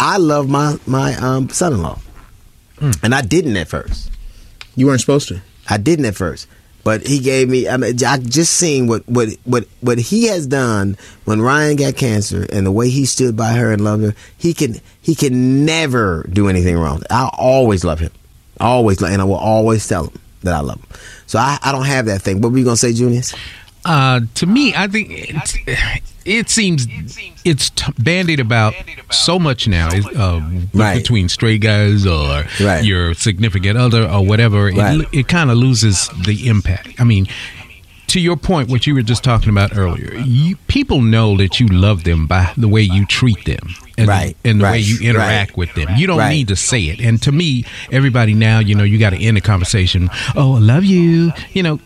[0.00, 1.98] I love my my um, son-in-law,
[2.78, 2.90] Hmm.
[3.02, 4.10] and I didn't at first.
[4.74, 5.40] You weren't supposed to.
[5.70, 6.48] I didn't at first.
[6.84, 7.68] But he gave me.
[7.68, 11.96] I mean, I just seen what what what what he has done when Ryan got
[11.96, 14.14] cancer, and the way he stood by her and loved her.
[14.36, 17.02] He can he can never do anything wrong.
[17.08, 18.10] I always love him,
[18.58, 20.88] always, love, and I will always tell him that I love him.
[21.26, 22.40] So I, I don't have that thing.
[22.40, 23.32] What were you gonna say, Junius?
[23.84, 25.56] Uh, to me, I think it's,
[26.24, 26.86] it seems
[27.44, 28.74] it's t- bandied about
[29.10, 30.40] so much now uh,
[30.72, 30.96] Right.
[30.98, 32.84] between straight guys or Right.
[32.84, 34.66] your significant other or whatever.
[34.66, 35.00] Right.
[35.00, 36.90] It, it kind of loses the impact.
[37.00, 37.26] I mean,
[38.08, 41.66] to your point, what you were just talking about earlier, you, people know that you
[41.66, 43.74] love them by the way you treat them.
[43.98, 45.56] And, Right, and the way you interact right.
[45.56, 45.88] with them.
[45.96, 46.30] You don't Right.
[46.30, 47.00] need to say it.
[47.00, 50.08] And to me, everybody now, you know, you got to end the conversation.
[50.36, 51.32] Oh, I love you.
[51.52, 51.80] You know,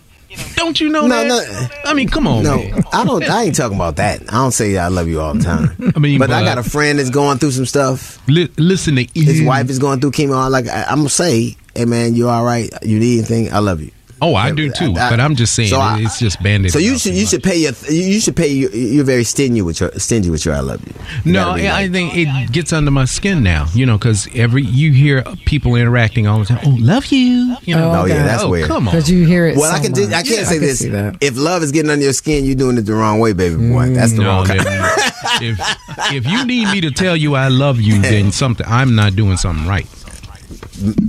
[0.57, 1.71] don't you know No, that?
[1.85, 1.91] no.
[1.91, 2.83] I mean, come on, No, man.
[2.93, 3.23] I don't.
[3.29, 4.23] I ain't talking about that.
[4.29, 5.93] I don't say I love you all the time.
[5.97, 8.21] I mean, but I got a friend that's going through some stuff.
[8.29, 10.37] Li- listen to His wife is going through chemo.
[10.45, 12.71] I'm like I, I'm gonna say, hey man, you all right?
[12.83, 13.53] You need anything?
[13.53, 13.91] I love you.
[14.23, 14.93] Oh, I do too.
[14.97, 16.73] I- but I'm just saying, so I- it's just banded.
[16.73, 17.31] So you should you much.
[17.31, 20.55] should pay your you should pay your you're very stingy with your stingy with your
[20.55, 20.95] I love you.
[21.25, 23.67] You No, gotta I like- think it gets under my skin now.
[23.75, 26.61] You know, because every you hear people interacting all the time.
[26.65, 27.57] Oh, love you.
[27.65, 27.91] You know.
[27.93, 28.69] Oh, Oh, yeah, that's oh, weird.
[28.69, 28.95] come on.
[28.95, 29.57] Because you hear it.
[29.57, 30.05] Well, I so can do.
[30.07, 31.17] I can't Yeah, say can this.
[31.21, 33.91] If love is getting under your skin, you're doing it the wrong way, baby boy.
[33.95, 34.61] That's the No, wrong kind.
[35.43, 35.61] if
[36.13, 39.37] if you need me to tell you I love you, then something I'm not doing
[39.37, 39.87] something right.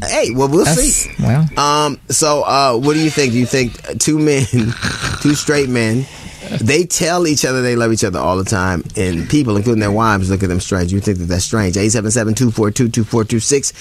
[0.05, 1.11] Hey, well, we'll That's, see.
[1.23, 1.99] well, Um.
[2.09, 3.33] So, uh, what do you think?
[3.33, 4.45] Do you think two men,
[5.21, 6.05] two straight men,
[6.61, 9.91] they tell each other they love each other all the time, and people, including their
[9.91, 10.91] wives, look at them strange?
[10.93, 11.75] You think that that's strange?
[11.77, 13.73] Eight seven seven two four two two four two six.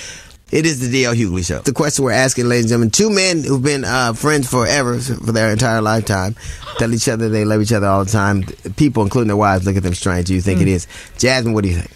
[0.53, 1.59] It is the DL Hughley Show.
[1.59, 5.33] The question we're asking, ladies and gentlemen, two men who've been uh, friends forever, for
[5.33, 6.37] their entire lifetime,
[6.79, 8.45] tell each other they love each other all the time.
[8.77, 10.27] People, including their wives, look at them strange.
[10.29, 10.87] Do you think it is?
[11.19, 11.91] Jasmine, what do you think?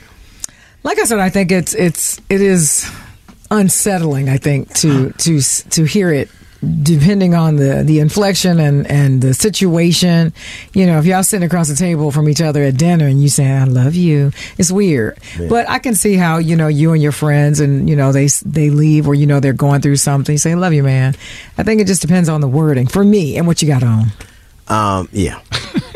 [0.83, 2.90] like I said, I think it's it's it is
[3.50, 4.28] unsettling.
[4.28, 6.30] I think to to to hear it,
[6.82, 10.32] depending on the the inflection and and the situation.
[10.72, 13.28] You know, if y'all sitting across the table from each other at dinner and you
[13.28, 15.18] say "I love you," it's weird.
[15.48, 18.28] But I can see how you know you and your friends and you know they
[18.44, 20.32] they leave or you know they're going through something.
[20.32, 21.14] You say "love you, man."
[21.58, 24.06] I think it just depends on the wording for me and what you got on.
[24.68, 25.40] Um, yeah.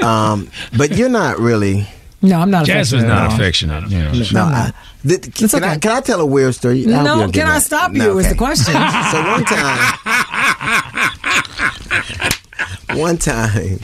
[0.03, 1.87] um, but you're not really.
[2.25, 2.67] No, I'm not.
[2.67, 3.35] Jasmine's affectionate at not all.
[3.37, 3.91] affectionate.
[3.91, 4.13] You know.
[4.33, 4.75] No, I'm I, not.
[5.07, 5.79] th- can, It's I, okay.
[5.79, 6.87] can I tell a weird story?
[6.87, 7.99] I hope No, can I stop you?
[7.99, 8.75] No, Is the question.
[9.13, 9.79] So one time,
[12.99, 13.79] one time,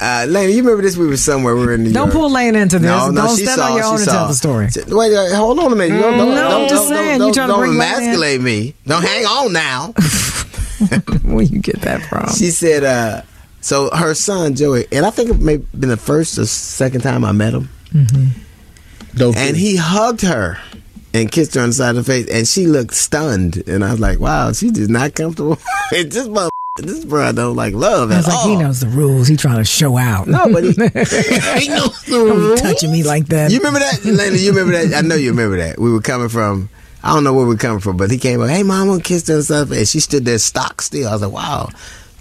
[0.00, 0.96] uh, Lane, you remember this?
[0.96, 1.54] We were somewhere.
[1.54, 2.12] We were in New Don't York.
[2.18, 2.88] pull Lane into this.
[2.88, 4.12] No, no, Don't she stand saw, on your she own and saw.
[4.12, 4.66] tell the story.
[4.88, 5.94] Wait, uh, hold on a minute.
[5.94, 7.74] You don't, don't, No, don't, I'm just don't, saying, don't, you trying to don't bring
[7.74, 8.74] emasculate me.
[8.86, 9.92] Don't hang on now.
[11.22, 12.26] Where you get that from?
[12.34, 13.22] She said, uh,
[13.62, 17.00] so her son Joey, and I think it may have been the first or second
[17.00, 17.70] time I met him.
[17.92, 18.26] Mm-hmm.
[19.16, 20.58] Don't and he hugged her
[21.14, 23.62] and kissed her on the side of the face, and she looked stunned.
[23.66, 25.58] And I was like, "Wow, she's just not comfortable."
[25.94, 26.48] And this mother,
[26.78, 29.28] this bro don't like love I was like, he knows the rules.
[29.28, 30.26] He trying to show out.
[30.26, 32.60] No, but he, he knows the Don't rules.
[32.62, 33.50] touching me like that.
[33.50, 34.34] You remember that, Lena?
[34.34, 34.96] You remember that?
[34.96, 35.78] I know you remember that.
[35.78, 36.70] We were coming from.
[37.04, 38.48] I don't know where we were coming from, but he came up.
[38.48, 41.08] Hey, mom, I'm gonna kiss her and stuff, and she stood there stock still.
[41.08, 41.68] I was like, "Wow."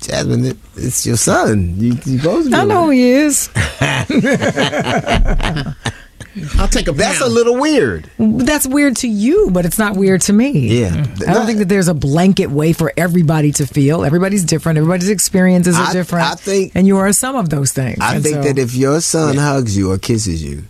[0.02, 1.76] Jasmine, it, it's your son.
[1.78, 3.50] You, you supposed to be I know who he is.
[6.58, 8.10] I'll take a That's a little weird.
[8.18, 10.80] That's weird to you, but it's not weird to me.
[10.82, 11.06] Yeah.
[11.28, 14.04] I don't think that there's a blanket way for everybody to feel.
[14.06, 14.78] Everybody's different.
[14.78, 16.26] Everybody's experiences are I- different.
[16.26, 17.98] I think- and you are some of those things.
[18.00, 20.64] I And think so- that if your son hugs you or kisses you,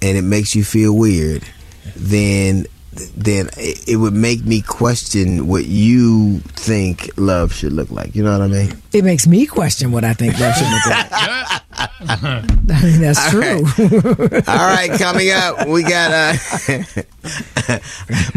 [0.00, 1.42] and it makes you feel weird,
[1.94, 2.66] then
[3.16, 8.14] then it, it would make me question what you think love should look like.
[8.14, 8.82] You know what I mean?
[8.92, 11.62] it makes me question what I think love should look like.
[12.08, 13.64] I mean, that's true.
[14.46, 16.32] All right, coming up, we got uh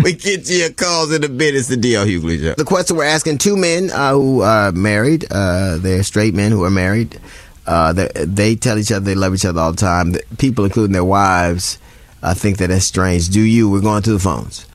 [0.03, 1.55] we get to your calls in a bit.
[1.55, 2.53] It's the DL Hughley show.
[2.55, 6.63] The question we're asking two men uh, who are married, uh, they're straight men who
[6.63, 7.19] are married.
[7.65, 10.13] Uh, they, they tell each other they love each other all the time.
[10.13, 11.77] The People, including their wives,
[12.23, 13.29] uh, think that that's strange.
[13.29, 13.69] Do you?
[13.69, 14.65] We're going to the phones.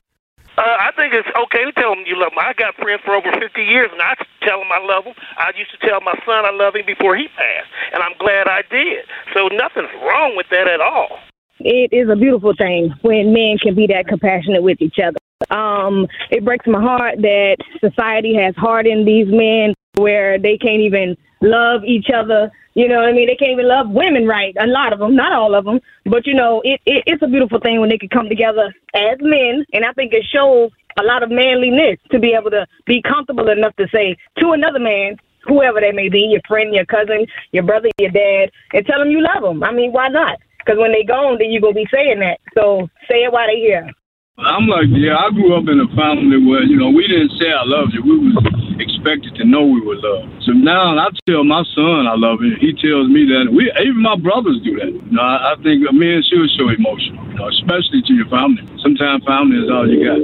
[0.57, 2.39] Uh, I think it's okay to tell them you love them.
[2.39, 5.13] I got friends for over 50 years, and I tell them I love them.
[5.37, 8.47] I used to tell my son I love him before he passed, and I'm glad
[8.47, 9.05] I did.
[9.33, 11.19] So nothing's wrong with that at all.
[11.59, 15.17] it is a beautiful thing when men can be that compassionate with each other.
[15.49, 21.17] Um, it breaks my heart that society has hardened these men where they can't even
[21.45, 22.51] love each other.
[22.73, 23.27] You know what I mean?
[23.27, 24.53] They can't even love women right.
[24.59, 27.27] A lot of them, not all of them, but you know, it, it it's a
[27.27, 31.03] beautiful thing when they can come together as men, and I think it shows a
[31.03, 35.17] lot of manliness to be able to be comfortable enough to say to another man,
[35.43, 39.11] whoever they may be, your friend, your cousin, your brother, your dad, and tell them
[39.11, 39.63] you love them.
[39.63, 40.39] I mean, why not?
[40.59, 42.39] Because when they gone, then you're gonna be saying that.
[42.55, 43.89] So say it while they're here.
[44.37, 47.53] I'm like, yeah, I grew up in a family where, you know, we didn't say
[47.53, 48.03] I love you.
[48.03, 48.35] We was
[48.79, 50.43] expected to know we were loved.
[50.43, 52.55] So now I tell my son I love him.
[52.59, 53.51] He tells me that.
[53.51, 54.91] We Even my brothers do that.
[54.91, 58.63] You know, I, I think men should show emotion, you know, especially to your family.
[58.81, 60.19] Sometimes family is all you got.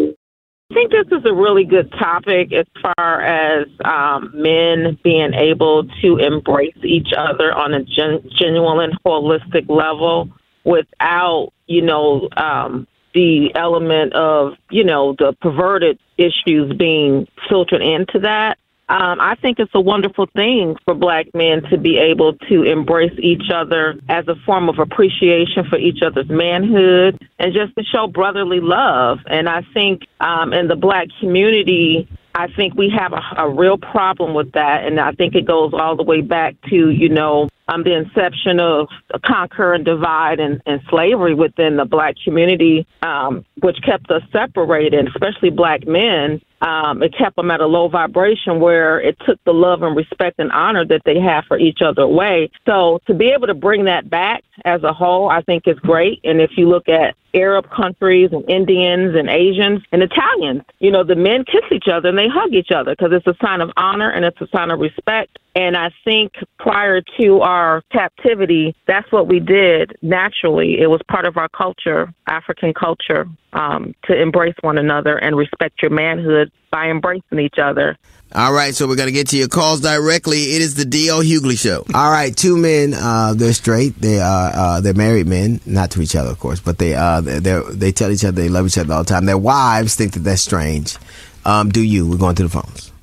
[0.71, 5.83] I think this is a really good topic as far as um, men being able
[6.01, 10.29] to embrace each other on a gen- genuine and holistic level
[10.63, 18.19] without, you know, um, the element of, you know, the perverted issues being filtered into
[18.19, 18.57] that.
[18.89, 23.17] Um, I think it's a wonderful thing for black men to be able to embrace
[23.19, 28.07] each other as a form of appreciation for each other's manhood and just to show
[28.07, 29.19] brotherly love.
[29.27, 33.77] And I think um, in the black community, I think we have a, a real
[33.77, 34.85] problem with that.
[34.85, 38.59] And I think it goes all the way back to, you know, um, the inception
[38.59, 38.87] of
[39.25, 45.07] conquer and divide and, and slavery within the black community, um, which kept us separated,
[45.07, 46.41] especially black men.
[46.61, 50.37] Um, it kept them at a low vibration where it took the love and respect
[50.37, 52.51] and honor that they have for each other away.
[52.67, 56.19] So to be able to bring that back as a whole, I think is great.
[56.23, 61.03] And if you look at Arab countries and Indians and Asians and Italians, you know,
[61.03, 63.71] the men kiss each other and they hug each other because it's a sign of
[63.77, 65.39] honor and it's a sign of respect.
[65.55, 70.79] And I think prior to our captivity, that's what we did naturally.
[70.79, 75.81] It was part of our culture, African culture, um, to embrace one another and respect
[75.81, 77.97] your manhood by embracing each other.
[78.33, 80.55] All right, so we're gonna get to your calls directly.
[80.55, 81.83] It is the DL Hughley show.
[81.93, 82.93] All right, two men.
[82.93, 83.99] Uh, they're straight.
[83.99, 87.19] They are uh, they're married men, not to each other, of course, but they uh
[87.19, 89.25] they they tell each other they love each other all the time.
[89.25, 90.95] Their wives think that that's strange.
[91.43, 92.09] Um, do you?
[92.09, 92.93] We're going to the phones.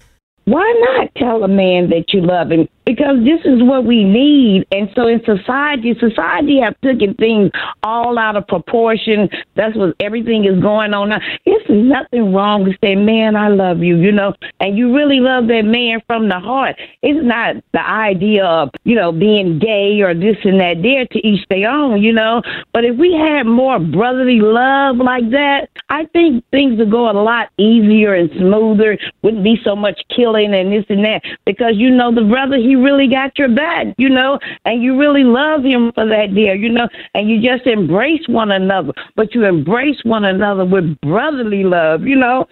[0.49, 2.69] Why not tell a man that you love him?
[2.89, 4.67] Because this is what we need.
[4.73, 7.51] And so in society, society have taken things
[7.83, 9.29] all out of proportion.
[9.57, 11.21] That's what everything is going on now.
[11.45, 15.49] It's nothing wrong with saying, man, I love you, you know, and you really love
[15.49, 16.77] that man from the heart.
[17.03, 21.27] It's not the idea of, you know, being gay or this and that there to
[21.27, 22.41] each their own, you know.
[22.73, 27.13] But if we had more brotherly love like that, I think things would go a
[27.13, 28.97] lot easier and smoother.
[29.21, 31.21] Wouldn't be so much killing and this and that.
[31.45, 35.25] Because you know the brother he really got your back, you know, and you really
[35.25, 38.93] love him for that dear, you know, and you just embrace one another.
[39.17, 42.47] But you embrace one another with brotherly love, you know.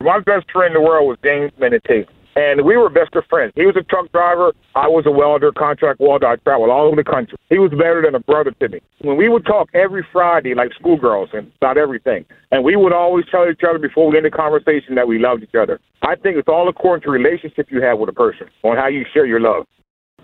[0.00, 2.06] My best friend in the world was James Menete.
[2.36, 3.54] And we were best of friends.
[3.56, 4.52] He was a truck driver.
[4.74, 6.26] I was a welder, contract welder.
[6.26, 7.38] I traveled all over the country.
[7.48, 8.80] He was better than a brother to me.
[9.00, 13.24] When we would talk every Friday, like schoolgirls, and about everything, and we would always
[13.30, 15.80] tell each other before we end the conversation that we loved each other.
[16.02, 19.06] I think it's all according to relationship you have with a person on how you
[19.14, 19.64] share your love.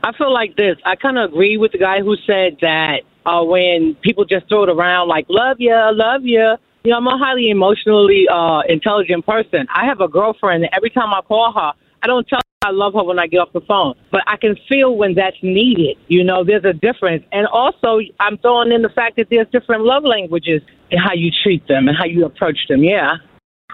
[0.02, 0.76] I feel like this.
[0.84, 4.64] I kind of agree with the guy who said that uh, when people just throw
[4.64, 9.24] it around like "love ya, love ya," you know, I'm a highly emotionally uh, intelligent
[9.24, 9.66] person.
[9.74, 10.64] I have a girlfriend.
[10.64, 13.26] And every time I call her, I don't tell her I love her when I
[13.26, 15.96] get off the phone, but I can feel when that's needed.
[16.08, 19.84] You know, there's a difference, and also I'm throwing in the fact that there's different
[19.84, 22.84] love languages and how you treat them and how you approach them.
[22.84, 23.14] Yeah.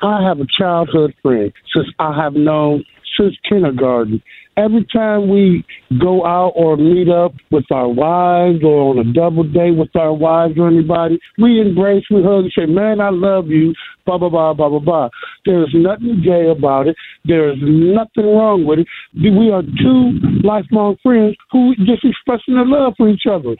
[0.01, 2.85] I have a childhood friend since I have known
[3.19, 4.23] since kindergarten.
[4.57, 5.65] Every time we
[6.01, 10.13] go out or meet up with our wives or on a double date with our
[10.13, 13.73] wives or anybody, we embrace, we hug, and say, "Man, I love you."
[14.05, 15.09] Blah blah blah blah blah blah.
[15.45, 16.97] There's nothing gay about it.
[17.25, 18.89] There's nothing wrong with it.
[19.15, 23.55] We are two lifelong friends who just expressing their love for each other.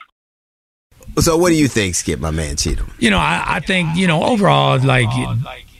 [1.17, 2.91] So, what do you think, Skip, my man Cheatham?
[2.99, 5.09] You know, I, I think you know overall, like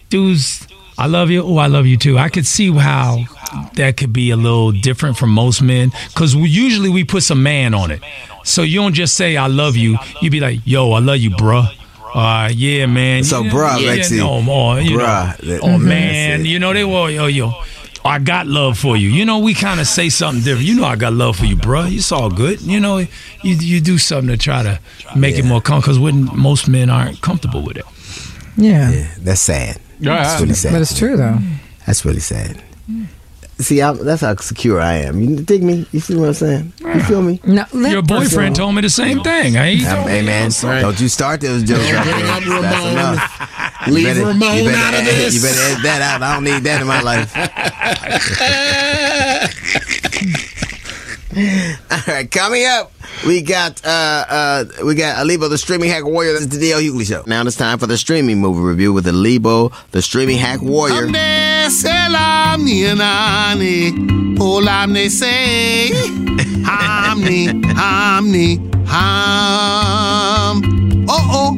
[0.09, 0.67] dudes,
[0.99, 1.41] I love you.
[1.43, 2.17] Oh, I love you too.
[2.17, 3.23] I could see how
[3.75, 7.73] that could be a little different from most men because usually we put some man
[7.73, 8.01] on it.
[8.43, 9.97] So you don't just say I love you.
[10.21, 11.67] You'd be like, Yo, I love you, bruh.
[12.13, 13.23] Uh, yeah, man.
[13.23, 14.17] So, yeah, bruh, yeah, Lexi.
[14.17, 15.43] no more, you Bruh.
[15.43, 15.59] know.
[15.61, 17.53] Oh man, you know they were, Yo, yo.
[18.03, 19.09] I got love for you.
[19.09, 20.67] You know, we kind of say something different.
[20.67, 21.93] You know, I got love for you, bruh.
[21.95, 22.61] It's all good.
[22.61, 23.07] You know, you
[23.43, 24.79] you do something to try to
[25.15, 27.85] make it more comfortable because most men aren't comfortable with it.
[28.57, 28.89] Yeah.
[28.89, 29.07] Yeah.
[29.19, 29.79] That's sad.
[29.99, 30.23] Yeah.
[30.23, 30.71] That's really sad.
[30.73, 31.37] But it's true though.
[31.85, 32.61] That's really sad.
[33.59, 35.19] See, I'm, that's how secure I am.
[35.19, 35.85] You dig me?
[35.91, 36.71] You see what I'm saying?
[36.79, 37.41] You feel me?
[37.45, 39.57] No, Your boyfriend told me the same thing.
[39.57, 41.83] I ain't Um, hey man, don't you start those jokes.
[41.85, 42.31] Don't right bring there.
[42.57, 42.91] up That's Ramon.
[42.93, 43.87] enough.
[43.87, 45.33] Leave you better, Ramon you better, out of edit- this.
[45.35, 46.21] You better edit that out.
[46.23, 47.35] I don't need that in my life.
[51.91, 52.91] All right, coming up,
[53.25, 56.33] we got uh uh we got Alibo, the streaming hack warrior.
[56.33, 57.23] This is the DL Hughley show.
[57.27, 61.07] Now it's time for the streaming movie review with Alibo, the streaming hack warrior.
[61.07, 65.89] Amne selam niyanani Olamne say
[66.63, 70.61] Hamni Hamni Ham
[71.09, 71.55] Oh oh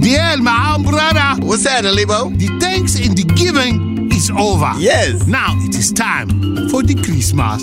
[0.00, 2.36] Diel my brother What's that Alibo?
[2.38, 6.28] The thanks and the giving is over Yes Now it is time
[6.68, 7.62] for the Christmas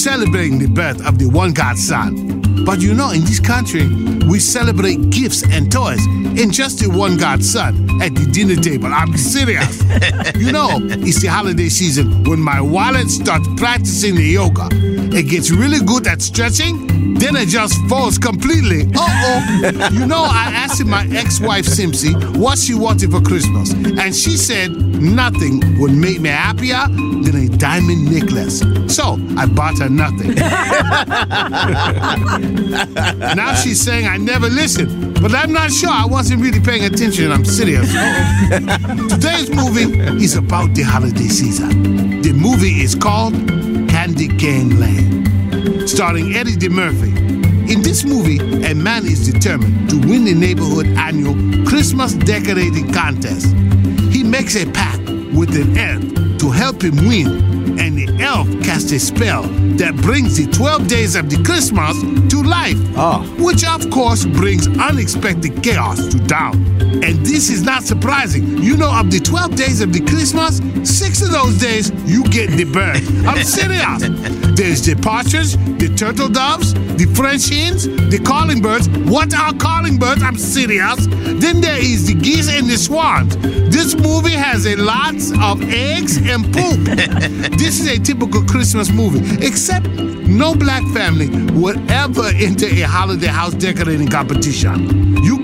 [0.00, 3.88] Celebrating the birth of the one God son but you know, in this country,
[4.28, 8.92] we celebrate gifts and toys and just the one God son at the dinner table.
[8.92, 9.82] I'm serious.
[10.36, 14.68] you know, it's the holiday season when my wallet starts practicing the yoga.
[14.72, 18.82] It gets really good at stretching, then it just falls completely.
[18.94, 19.88] Uh oh.
[19.92, 24.36] you know, I asked my ex wife, Simpsy, what she wanted for Christmas, and she
[24.36, 28.60] said nothing would make me happier than a diamond necklace.
[28.94, 30.32] So I bought her nothing.
[32.42, 35.90] now she's saying I never listened, but I'm not sure.
[35.90, 37.30] I wasn't really paying attention.
[37.30, 37.90] I'm serious.
[39.08, 42.20] Today's movie is about the holiday season.
[42.22, 43.34] The movie is called
[43.88, 47.70] Candy Cane Lane, starring Eddie DeMurphy.
[47.70, 51.34] In this movie, a man is determined to win the neighborhood annual
[51.66, 53.46] Christmas decorating contest.
[54.12, 55.02] He makes a pact
[55.32, 59.44] with an elf to help him win, and the elf casts a spell
[59.78, 61.96] that brings the 12 days of the Christmas
[62.32, 62.76] to life.
[62.96, 63.22] Ah.
[63.38, 66.54] Which, of course, brings unexpected chaos to town.
[67.04, 68.58] And this is not surprising.
[68.58, 72.50] You know, of the 12 days of the Christmas, six of those days you get
[72.50, 73.02] the bird.
[73.24, 74.02] I'm serious.
[74.58, 78.88] There's the partridge, the turtle doves, the French hens, the calling birds.
[79.08, 80.22] What are calling birds?
[80.22, 81.06] I'm serious.
[81.06, 83.36] Then there is the geese and the swans.
[83.72, 86.80] This movie has a lot of eggs and poop.
[87.58, 93.26] this is a typical Christmas movie, except no black family would ever enter a holiday
[93.26, 95.22] house decorating competition.
[95.22, 95.41] You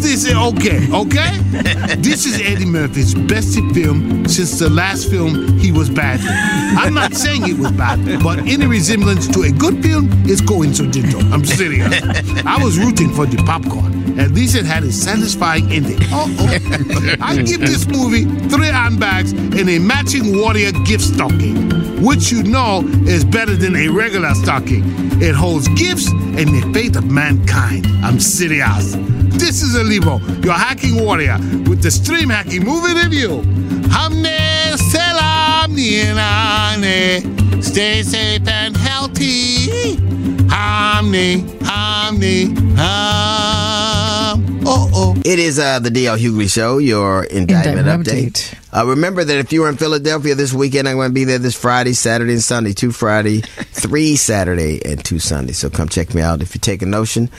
[0.00, 1.38] this, and okay, okay?
[1.98, 6.78] this is Eddie Murphy's best film since the last film he was bad in.
[6.78, 11.20] I'm not saying it was bad, but any resemblance to a good film is coincidental.
[11.32, 11.88] I'm serious.
[12.46, 14.18] I was rooting for the popcorn.
[14.18, 15.98] At least it had a satisfying ending.
[16.10, 17.18] Uh-oh.
[17.20, 21.70] I give this movie three handbags and a matching warrior gift stocking,
[22.02, 24.82] which you know is better than a regular stocking.
[25.20, 27.86] It holds gifts and the fate of mankind.
[28.02, 28.96] I'm serious.
[29.38, 33.42] This is Olivo, your hacking warrior, with the stream hacking movie review.
[33.88, 35.36] Hamne selam.
[37.62, 39.96] Stay safe and healthy.
[40.48, 44.60] Hamne, hamne, ham.
[44.68, 45.14] Oh, oh.
[45.24, 48.52] It is uh, the DL Hughley Show, your indictment, Indictment update.
[48.76, 51.38] Uh, remember that if you were in Philadelphia this weekend, I'm going to be there
[51.38, 52.72] this Friday, Saturday, and Sunday.
[52.74, 53.40] Two Friday,
[53.72, 55.52] three Saturday, and two Sunday.
[55.52, 57.30] So come check me out if you take a notion.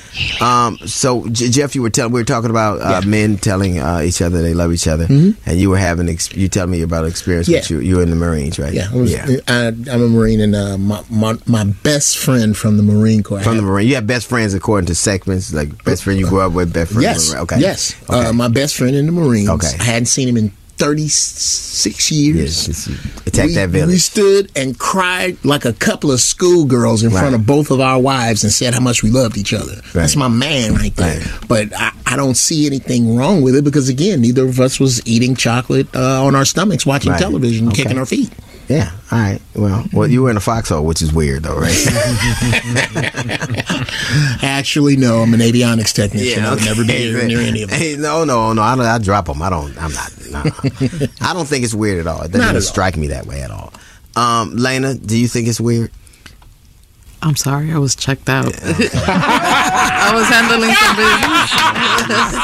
[0.42, 4.02] Um, so J- Jeff, you were telling we were talking about uh, men telling uh,
[4.04, 7.04] each other they love each other, and you were having ex- you telling me about
[7.04, 7.78] an experience with Yeah.
[7.78, 7.84] you.
[7.84, 8.74] You were in the Marines, right?
[8.74, 12.78] Yeah, I was, I, I'm a Marine, and uh, my, my my best friend from
[12.78, 13.42] the Marine Corps.
[13.42, 16.42] From the Marine, you have best friends according to segments, like best friend you grew
[16.42, 17.04] up with, best friend.
[17.04, 17.34] Yes.
[17.36, 17.60] Okay.
[17.60, 17.96] Yes.
[18.10, 19.50] Uh, my best friend in the Marines.
[19.50, 19.68] Okay.
[19.80, 22.88] I hadn't seen him in 36 years.
[23.26, 23.90] attack that village.
[23.90, 28.00] We stood and cried like a couple of schoolgirls in front of both of our
[28.00, 29.82] wives and said how much we loved each other.
[29.94, 31.22] That's my man right there.
[31.48, 35.06] But I, I don't see anything wrong with it because, again, neither of us was
[35.08, 37.20] eating chocolate uh, on our stomachs watching Right.
[37.22, 37.84] television Okay.
[37.84, 38.32] kicking our feet.
[38.68, 38.92] Yeah.
[39.12, 39.40] All right.
[39.56, 41.72] Well, well, you were in a foxhole, which is weird, though, right?
[44.44, 45.22] Actually, no.
[45.22, 46.44] I'm an avionics technician.
[46.44, 47.80] I would never be near, near any of them.
[47.80, 48.62] Hey, no, no, no.
[48.62, 49.42] I, don't, I drop them.
[49.42, 49.78] I don't.
[49.82, 50.12] I'm not.
[50.32, 50.40] No,
[51.22, 52.24] I don't think it's weird at all.
[52.24, 52.62] It doesn't at all.
[52.62, 53.72] strike me that way at all.
[54.16, 55.92] Um, Lena, do you think it's weird?
[57.22, 58.46] I'm sorry, I was checked out.
[58.64, 60.98] I was handling some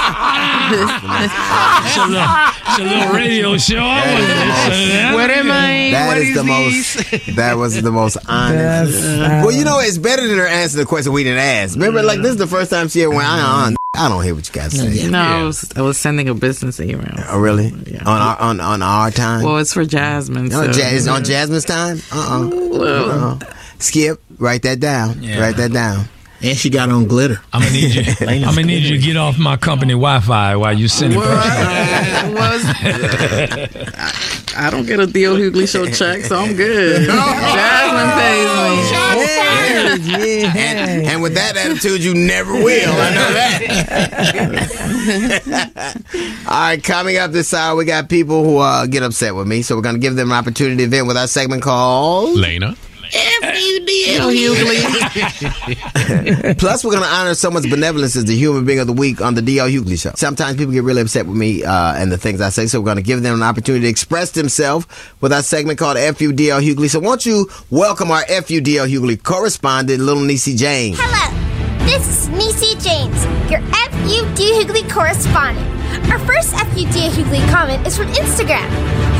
[0.73, 2.27] It's a little,
[2.65, 3.77] it's a little radio show.
[3.79, 5.13] I wasn't listening.
[5.13, 5.89] What am I?
[5.91, 6.95] That What is is the these?
[7.11, 7.35] most.
[7.35, 8.99] That was the most honest.
[9.01, 11.75] That's- well, you know, it's better than her answering the question we didn't ask.
[11.75, 13.27] Remember, like this is the first time she ever went.
[13.27, 13.75] on.
[13.95, 15.07] I don't hear what you guys say.
[15.07, 17.13] No, I was I was sending a business email.
[17.29, 17.67] Oh, really?
[17.67, 19.43] On our on, on our time.
[19.43, 20.47] Well, it's for Jasmine.
[20.47, 21.99] No, so- Ja- it's on Jasmine's time.
[22.11, 23.39] Uh uh Well.
[23.83, 25.19] Skip, write that down.
[25.21, 26.05] Write that down.
[26.41, 27.39] And she got on glitter.
[27.53, 28.03] I'm gonna need you.
[28.27, 31.17] I'm gonna need you to get off my company Wi-Fi while you send it.
[31.17, 31.25] was
[34.55, 37.07] I don't get a DL Hughley show check, so I'm good.
[37.07, 38.91] Jasmine pays
[40.17, 40.43] me.
[40.43, 42.91] And, and with that attitude, you never will.
[42.91, 43.33] I know
[45.73, 46.01] that.
[46.47, 49.61] All right, coming up this hour, we got people who uh, get upset with me,
[49.61, 52.75] so we're going to give them an opportunity to vent with our segment called Lena.
[53.85, 54.81] Deal Hughley.
[56.57, 59.35] Plus, we're going to honor someone's benevolence as the human being of the week on
[59.35, 60.13] the DL Hughley Show.
[60.15, 62.85] Sometimes people get really upset with me uh, and the things I say, so we're
[62.85, 64.87] going to give them an opportunity to express themselves
[65.21, 66.89] with our segment called FUDL Hughley.
[66.89, 70.95] So, won't you welcome our FUDL Hughley correspondent, Little Niecy Jane?
[70.97, 71.42] Hello,
[71.85, 75.67] this is Niecy James, your FUD Hughley correspondent.
[76.09, 78.67] Our first FUD Hughley comment is from Instagram.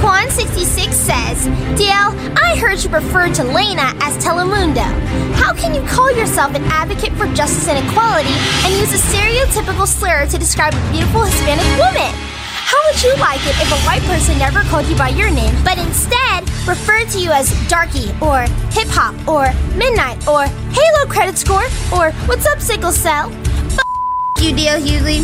[0.02, 1.48] Juan66 says,
[1.78, 4.88] DL, I heard you referred to Lena as Telemundo.
[5.36, 8.34] How can you call yourself an advocate for justice and equality
[8.64, 12.33] and use a stereotypical slur to describe a beautiful Hispanic woman?
[12.66, 15.54] How would you like it if a white person never called you by your name,
[15.64, 18.42] but instead referred to you as Darky, or
[18.72, 23.30] Hip Hop, or Midnight, or Halo Credit Score, or What's Up Sickle Cell?
[23.32, 23.84] F
[24.40, 25.20] you, DL Hughley.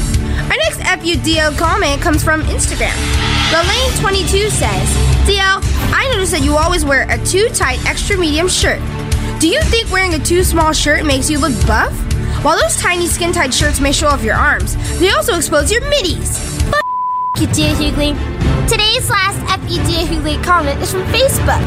[0.51, 2.95] Our next FUDL comment comes from Instagram.
[3.51, 4.89] Lane22 says,
[5.27, 5.61] DL,
[5.93, 8.79] I noticed that you always wear a too tight extra medium shirt.
[9.39, 11.93] Do you think wearing a too small shirt makes you look buff?
[12.43, 15.87] While those tiny skin tight shirts may show off your arms, they also expose your
[15.89, 16.58] middies.
[17.39, 18.67] F you, DL Hughley.
[18.67, 21.63] Today's last DL Hughley comment is from Facebook.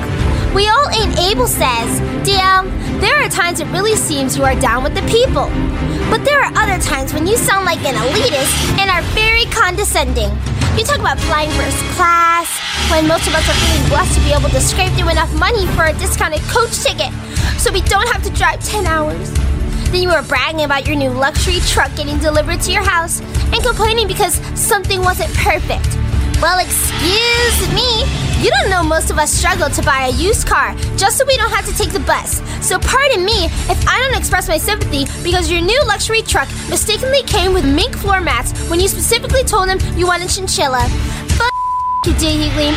[0.54, 2.68] We All Ain't Able says, DL,
[3.00, 5.48] there are times it really seems you are down with the people.
[6.10, 10.28] But there are other times when you sound like an elitist and are very condescending.
[10.76, 12.52] You talk about flying first class,
[12.90, 15.66] when most of us are feeling blessed to be able to scrape through enough money
[15.68, 17.12] for a discounted coach ticket
[17.56, 19.32] so we don't have to drive 10 hours.
[19.92, 23.62] Then you were bragging about your new luxury truck getting delivered to your house and
[23.62, 25.86] complaining because something wasn't perfect.
[26.40, 28.02] Well, excuse me.
[28.42, 31.36] You don't know most of us struggle to buy a used car just so we
[31.36, 32.40] don't have to take the bus.
[32.66, 37.22] So pardon me if I don't express my sympathy because your new luxury truck mistakenly
[37.24, 40.80] came with mink floor mats when you specifically told him you wanted chinchilla.
[40.80, 41.50] F
[42.06, 42.72] you, DL Hughley.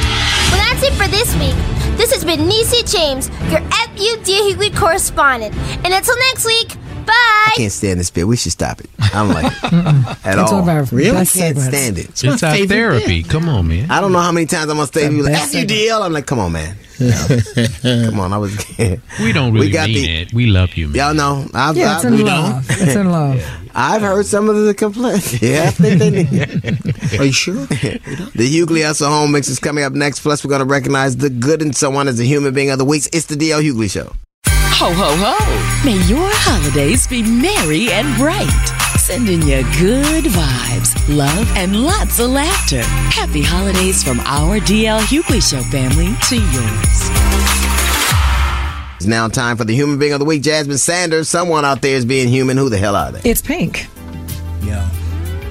[0.52, 1.56] Well, that's it for this week.
[1.98, 5.56] This has been Niecy James, your FU DL Hughley correspondent.
[5.86, 6.76] And until next week,
[7.06, 7.14] bye.
[7.48, 8.28] I can't stand this bit.
[8.28, 8.90] We should stop it.
[9.00, 10.62] I don't like it at That's all.
[10.62, 11.10] one our really?
[11.12, 11.68] I can't segments.
[11.68, 12.24] stand it.
[12.24, 13.24] It's our therapy.
[13.24, 13.90] Come on, man.
[13.92, 15.08] I don't know how many times I'm gonna stay.
[15.10, 16.02] People like, best FUDL.
[16.02, 16.76] I'm like, come on, man.
[18.10, 18.56] come on, I was.
[19.20, 20.34] We don't really We got mean the- it.
[20.34, 20.96] We love you, man.
[20.96, 21.48] Y'all know.
[21.54, 22.66] I've, Yeah, it's I've, in love.
[22.70, 23.46] It's in love.
[23.78, 25.42] I've heard some of the complaints.
[25.42, 27.20] Yeah, I think they need.
[27.20, 27.66] Are you sure?
[27.66, 30.22] the Hughley Hustle Home Mix is coming up next.
[30.22, 33.08] Plus, we're gonna recognize the good in someone as a human being of the week.
[33.14, 34.14] It's the DL Hughley Show.
[34.78, 35.86] Ho, ho, ho.
[35.86, 38.50] May your holidays be merry and bright.
[39.00, 42.82] Sending you good vibes, love, and lots of laughter.
[42.82, 47.10] Happy holidays from our DL Hughley Show family to yours.
[48.98, 50.42] It's now time for the human being of the week.
[50.42, 51.30] Jasmine Sanders.
[51.30, 52.58] Someone out there is being human.
[52.58, 53.30] Who the hell are they?
[53.30, 53.88] It's Pink.
[54.62, 54.90] Yeah.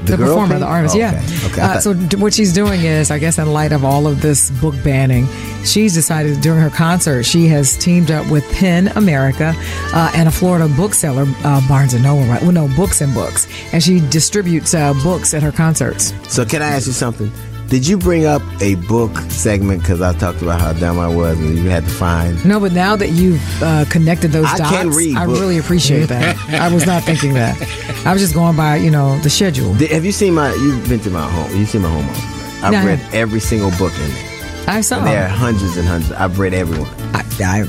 [0.06, 0.60] The, girl performer, Pink?
[0.60, 1.22] the artist, Oh, yeah.
[1.44, 1.46] Okay.
[1.52, 1.60] okay.
[1.62, 4.50] Uh, so d- what she's doing is, I guess, in light of all of this
[4.60, 5.26] book banning,
[5.64, 9.54] she's decided during her concert she has teamed up with PEN America
[9.94, 12.24] uh, and a Florida bookseller, uh, Barnes and Noble.
[12.24, 12.42] Right?
[12.42, 16.12] Well, no, Books and Books, and she distributes uh, books at her concerts.
[16.28, 17.30] So can I ask you something?
[17.74, 21.36] Did you bring up a book segment because I talked about how dumb I was
[21.40, 22.32] and you had to find?
[22.46, 25.40] No, but now that you've uh, connected those I dots, can read I books.
[25.40, 26.38] really appreciate that.
[26.50, 27.60] I was not thinking that.
[28.06, 29.74] I was just going by, you know, the schedule.
[29.74, 30.54] Did, have you seen my?
[30.54, 31.50] You've been to my home.
[31.58, 32.62] You've seen my home office.
[32.62, 34.64] I've No, read every single book in there.
[34.68, 34.98] I saw.
[34.98, 36.12] And there are hundreds and hundreds.
[36.12, 36.88] I've read everyone.
[37.12, 37.24] I,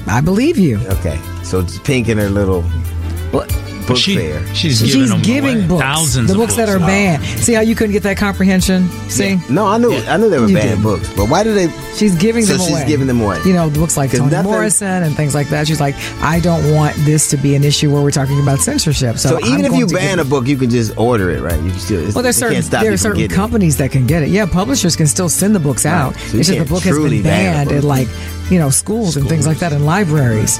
[0.08, 0.78] I, I believe you.
[0.99, 2.62] Okay, so it's Pink and her little.
[3.88, 4.41] Book She- fair.
[4.53, 5.67] she's She's giving them giving away.
[5.67, 6.75] books, Thousands the of books, that books.
[6.83, 7.23] are banned.
[7.39, 8.89] See how you couldn't get that comprehension?
[9.09, 10.83] See, No, I knew I knew they were You banned did.
[10.83, 11.69] books, but why do they?
[11.95, 12.86] she's giving So them she's away.
[12.88, 13.39] giving them away.
[13.45, 15.67] You know, books like 'Cause Toni nothing- Morrison and things like that.
[15.67, 19.17] She's like, I don't want this to be an issue where we're talking about censorship.
[19.17, 21.61] So, So, I'm even if you ban a book, you can just order it, right?
[21.63, 22.01] You can still.
[22.13, 23.36] well, there's certain can't stop there are certain getting it.
[23.36, 24.29] companies that can get it.
[24.29, 26.15] Yeah, publishers can still send the books out.
[26.31, 27.77] So it's just the book has been banned book.
[27.77, 28.07] at like
[28.49, 30.59] you know schools, and things like that in libraries.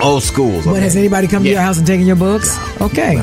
[0.00, 0.64] Old schools.
[0.64, 2.56] But has anybody come to your house and taken your books?
[2.80, 3.16] Okay.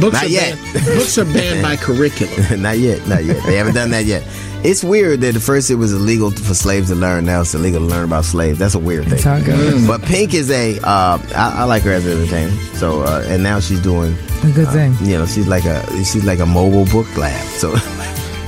[0.00, 0.58] Books Not are yet.
[0.74, 2.60] Banned, books are banned by curriculum.
[2.62, 3.42] not yet, not yet.
[3.44, 4.22] They haven't done that yet.
[4.64, 7.24] It's weird that at first it was illegal for slaves to learn.
[7.24, 8.58] Now it's illegal to learn about slaves.
[8.58, 9.10] That's a weird thing.
[9.12, 9.86] That's how it goes.
[9.86, 10.78] But Pink is a.
[10.80, 12.50] Uh, I, I like her as an entertainer.
[12.74, 14.16] So uh, and now she's doing.
[14.44, 14.94] A good thing.
[15.02, 17.46] You know, she's like a she's like a mobile book lab.
[17.58, 17.74] So.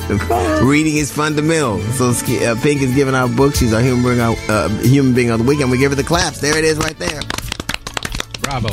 [0.08, 1.80] Reading is fundamental.
[1.92, 3.58] So uh, Pink is giving out books.
[3.58, 6.02] She's our human being, uh, human being of the week, and we give her the
[6.02, 6.40] claps.
[6.40, 7.20] There it is, right there.
[8.40, 8.70] Bravo.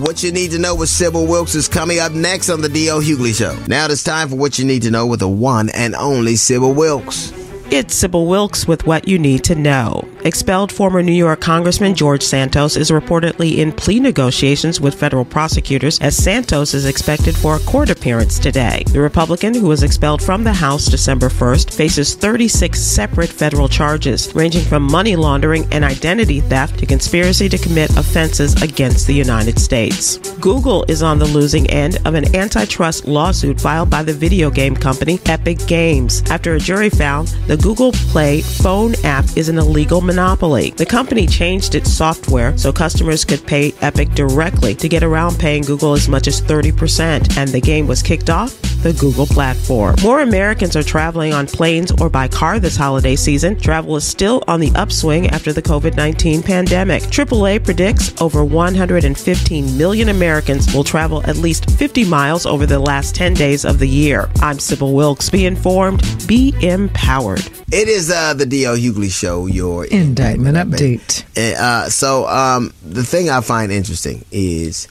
[0.00, 3.00] What you need to know with Sybil Wilkes is coming up next on the D.L.
[3.00, 3.56] Hughley Show.
[3.66, 6.74] Now it's time for what you need to know with the one and only Sybil
[6.74, 7.32] Wilkes.
[7.72, 10.08] It's Sybil Wilkes with what you need to know.
[10.24, 15.98] Expelled former New York Congressman George Santos is reportedly in plea negotiations with federal prosecutors
[16.00, 18.82] as Santos is expected for a court appearance today.
[18.88, 24.34] The Republican, who was expelled from the House December 1st, faces 36 separate federal charges,
[24.34, 29.60] ranging from money laundering and identity theft to conspiracy to commit offenses against the United
[29.60, 30.18] States.
[30.40, 34.74] Google is on the losing end of an antitrust lawsuit filed by the video game
[34.74, 40.00] company Epic Games after a jury found the Google Play phone app is an illegal
[40.00, 40.70] monopoly.
[40.70, 45.62] The company changed its software so customers could pay Epic directly to get around paying
[45.62, 49.94] Google as much as 30%, and the game was kicked off the Google platform.
[50.02, 53.58] More Americans are traveling on planes or by car this holiday season.
[53.58, 57.02] Travel is still on the upswing after the COVID 19 pandemic.
[57.02, 63.14] AAA predicts over 115 million Americans will travel at least 50 miles over the last
[63.14, 64.30] 10 days of the year.
[64.40, 65.28] I'm Sybil Wilkes.
[65.28, 67.49] Be informed, be empowered.
[67.72, 68.76] It is uh, the D.L.
[68.76, 71.24] Hughley Show, your Indictment update.
[71.36, 74.88] Uh, so um, the thing I find interesting is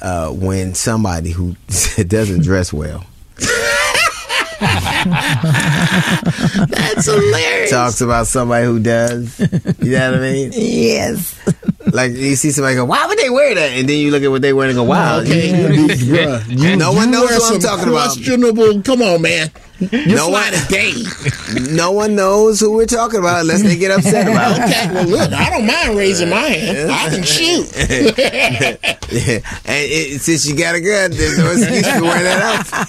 [0.00, 1.56] uh, when somebody who
[2.06, 3.04] doesn't dress well
[6.68, 7.70] That's hilarious.
[7.70, 9.38] talks about somebody who does.
[9.80, 10.50] You know what I mean?
[10.54, 11.34] Yes.
[11.92, 14.30] Like you see somebody go, "Why would they wear that?" And then you look at
[14.30, 16.42] what they wear and go, "Wow." Okay, bruh.
[16.48, 18.16] You, no one knows what I'm talking about.
[18.84, 19.50] Come on, man.
[19.78, 20.96] You're No one- date.
[21.70, 24.62] No one knows who we're talking about unless they get upset about it.
[24.64, 26.90] okay, well, look, I don't mind raising my hand.
[26.90, 27.66] I can shoot.
[29.12, 29.40] Yeah.
[29.66, 32.88] And it, since you got a gun, there's no excuse for wearing that outfit.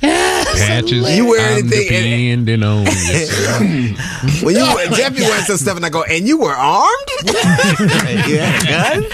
[0.00, 1.16] Patches.
[1.16, 3.96] You wear I'm anything- Depending on you.
[4.46, 7.08] When you wear, Jeffy wears some stuff, and I go, and you were armed?
[7.24, 9.04] you had a gun?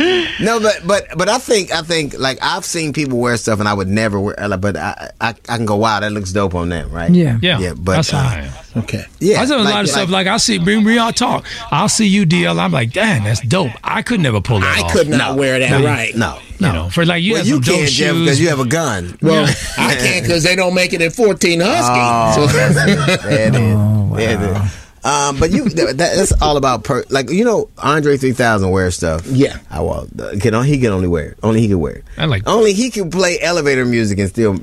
[0.40, 3.68] no, but but but I think I think like I've seen people wear stuff, and
[3.68, 4.34] I would never wear.
[4.48, 7.10] like, But I I, I can go, wow, that looks dope on them, right?
[7.10, 7.38] Yeah.
[7.42, 7.72] Yeah, yeah.
[7.76, 8.52] But that's how uh, I am.
[8.84, 9.04] Okay.
[9.18, 10.08] yeah, I do a like- lot of stuff.
[10.10, 11.44] like- Like I see, bring me all talk.
[11.70, 12.58] I'll see you, DL.
[12.58, 13.72] I'm like, damn, that's dope.
[13.82, 14.92] I could never pull that I off.
[14.92, 15.84] could not wear that No.
[15.84, 16.14] right.
[16.14, 18.66] no, You know, for like you well, have you can't, Jeff, because you have a
[18.66, 19.18] gun.
[19.22, 19.44] Well,
[19.76, 21.92] I can't because they don't make it at 14 Husky.
[21.92, 23.22] Oh, So- that's it.
[23.22, 24.16] There it is.
[24.16, 24.76] There it is.
[25.02, 28.90] Um, but you, that, that's all about per, like you know, Andre three thousand wear
[28.90, 29.26] stuff.
[29.26, 29.58] Yeah.
[29.70, 30.06] I well,
[30.40, 31.38] can he can only wear it.
[31.42, 32.04] Only he can wear it.
[32.18, 34.58] I like Only he can play elevator music and still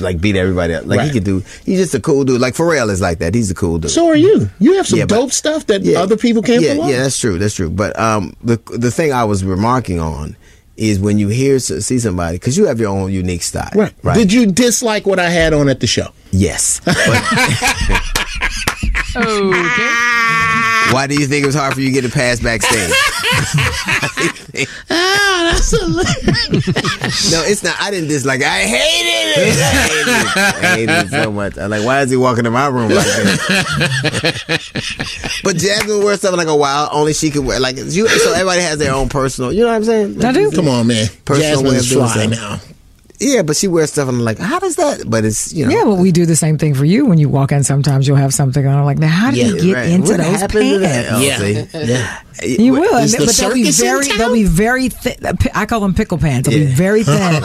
[0.00, 0.86] like beat everybody up.
[0.86, 1.12] Like he Right.
[1.14, 1.42] can do.
[1.64, 2.40] He's just a cool dude.
[2.40, 3.34] Like Pharrell is like that.
[3.34, 3.90] He's a cool dude.
[3.92, 4.50] so are you.
[4.58, 7.18] You have some Yeah, but- dope stuff that other people can't yeah, pull yeah, that's
[7.18, 7.38] true.
[7.38, 7.70] That's true.
[7.70, 10.36] But um, the the thing I was remarking on
[10.76, 13.70] is when you hear see somebody because you have your own unique style.
[13.74, 13.94] Right.
[14.02, 14.16] Right.
[14.16, 16.08] Did you dislike what I had on at the show?
[16.32, 16.80] yes.
[19.16, 19.92] Okay.
[20.92, 22.92] Why do you think it was hard for you to get a pass backstage?
[24.88, 27.30] Ah, that's hilarious.
[27.30, 27.76] No, it's not.
[27.78, 28.46] I didn't dislike it.
[28.46, 29.36] I hated it.
[29.36, 30.36] I hated it.
[30.64, 31.58] I hated it so much.
[31.58, 33.46] I'm like, why is he walking in my room like this?
[35.44, 36.88] but Jasmine wears stuff like a wild.
[36.92, 37.60] only she can wear.
[37.60, 39.52] Like you, so everybody has their own personal.
[39.52, 40.24] You know what I'm saying?
[40.24, 40.50] I do.
[40.52, 41.06] Come on, man.
[41.26, 42.60] Personal way Jasmine's of doing fly now.
[43.18, 45.04] Yeah, but she wears stuff, and I'm like, how does that?
[45.08, 45.72] But it's you know.
[45.72, 47.64] Yeah, but we do the same thing for you when you walk in.
[47.64, 48.74] Sometimes you'll have something on.
[48.78, 49.88] I'm like, now how do Yeah, you get right.
[49.90, 51.08] into What those happened to pants?
[51.08, 51.12] that?
[51.14, 51.38] Oh, Yeah.
[51.38, 51.66] see?
[51.92, 52.20] Yeah.
[52.44, 54.18] You will, and Is they- the but they'll be very, town?
[54.18, 55.18] they'll be very thick.
[55.24, 56.46] Uh, I call them pickle pants.
[56.46, 57.42] They'll be very thin, and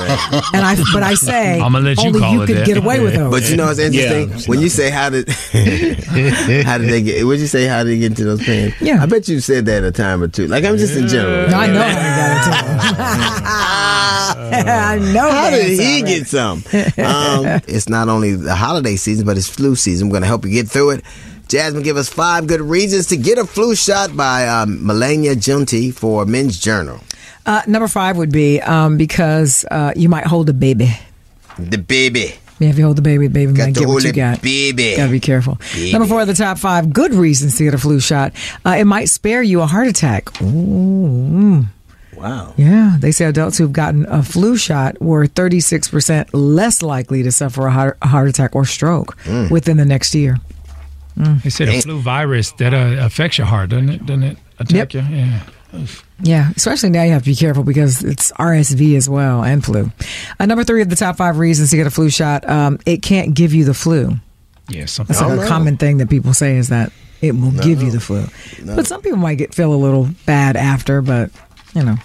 [0.65, 2.65] I, but I say, I'ma let you only call you could that.
[2.65, 3.31] get away with those.
[3.31, 4.29] But you know what's interesting?
[4.31, 4.37] Yeah.
[4.47, 5.29] when you say how did
[6.65, 7.23] how did they get?
[7.25, 8.81] Would you say how did they get into those pants?
[8.81, 9.01] Yeah.
[9.01, 10.47] I bet you said that a time or two.
[10.47, 11.47] Like I'm just in general.
[11.49, 12.49] No, I know how I got into
[12.97, 13.41] them.
[14.67, 15.29] I know.
[15.67, 16.63] He get some?
[17.01, 20.07] Um, it's not only the holiday season, but it's flu season.
[20.07, 21.05] I'm going to help you get through it.
[21.47, 25.93] Jasmine, give us five good reasons to get a flu shot by um, Melania Junti
[25.93, 26.99] for Men's Journal.
[27.45, 30.97] Uh, number five would be um, because uh, you might hold a baby.
[31.57, 32.35] The baby.
[32.59, 34.41] Yeah, if you hold the baby, the baby Got might get what you got.
[34.41, 34.95] baby.
[34.95, 35.57] Gotta be careful.
[35.73, 35.91] Baby.
[35.93, 38.33] Number four of the top five good reasons to get a flu shot.
[38.63, 40.41] Uh, it might spare you a heart attack.
[40.43, 41.65] Ooh.
[42.21, 42.53] Wow.
[42.57, 47.65] Yeah, they say adults who've gotten a flu shot were 36% less likely to suffer
[47.67, 49.49] a heart, a heart attack or stroke Mm.
[49.51, 50.37] within the next year.
[51.15, 54.05] They said a flu virus that uh, affects your heart, doesn't it?
[54.05, 55.01] Doesn't it attack you?
[55.01, 55.39] Yeah.
[56.21, 59.91] Yeah, especially now you have to be careful because it's RSV as well and flu.
[60.39, 63.01] Uh, number three of the top five reasons to get a flu shot, um, it
[63.01, 64.15] can't give you the flu.
[64.69, 65.15] Yeah, something.
[65.15, 66.91] That's like a common thing that people say is that
[67.21, 68.25] it will give you the flu.
[68.65, 71.29] But some people might get feel a little bad after, but
[71.73, 71.95] you know.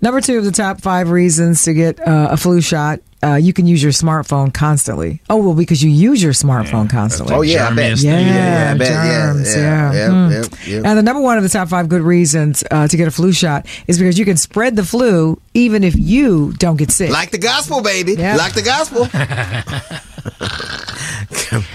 [0.00, 3.52] Number two of the top five reasons to get uh, a flu shot, uh, you
[3.52, 5.20] can use your smartphone constantly.
[5.28, 7.34] Oh, well, because you use your smartphone constantly.
[7.34, 7.98] Oh, yeah, I bet.
[7.98, 8.88] Yeah, Yeah, I bet.
[8.90, 9.92] Yeah, germs, yeah, yeah.
[9.92, 10.32] yeah, Hmm.
[10.32, 10.44] yeah,
[10.76, 10.82] yeah.
[10.88, 13.32] And the number one of the top five good reasons uh, to get a flu
[13.32, 17.10] shot is because you can spread the flu even if you don't get sick.
[17.10, 18.14] Like the gospel, baby.
[18.14, 18.36] Yeah.
[18.36, 19.04] Like the gospel.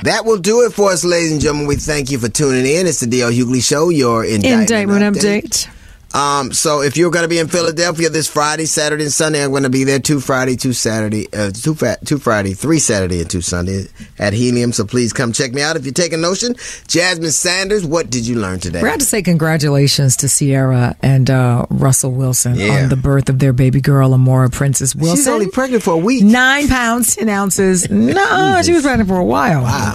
[0.04, 1.68] that will do it for us, ladies and gentlemen.
[1.68, 2.88] We thank you for tuning in.
[2.88, 3.32] It's the D.L.
[3.32, 5.44] Hughley Show, your indictment, Indictment update.
[5.44, 5.70] update.
[6.14, 9.50] Um, so if you're going to be in Philadelphia this Friday, Saturday, and Sunday, I'm
[9.50, 13.22] going to be there two Friday, two Saturday, uh, two, fa- two Friday, three Saturday,
[13.22, 13.88] and two Sunday
[14.20, 14.74] at Helium.
[14.74, 16.54] So please come check me out if you're taking notion.
[16.88, 18.82] Jasmine Sanders, what did you learn today?
[18.84, 22.84] We're out to say congratulations to Ciara and uh, Russell Wilson Yeah.
[22.84, 25.16] on the birth of their baby girl, Amora Princess Wilson.
[25.18, 26.24] She's only pregnant for a week.
[26.24, 27.90] Nine pounds, 10 ounces.
[27.90, 29.64] No, she was pregnant for a while.
[29.64, 29.94] Wow.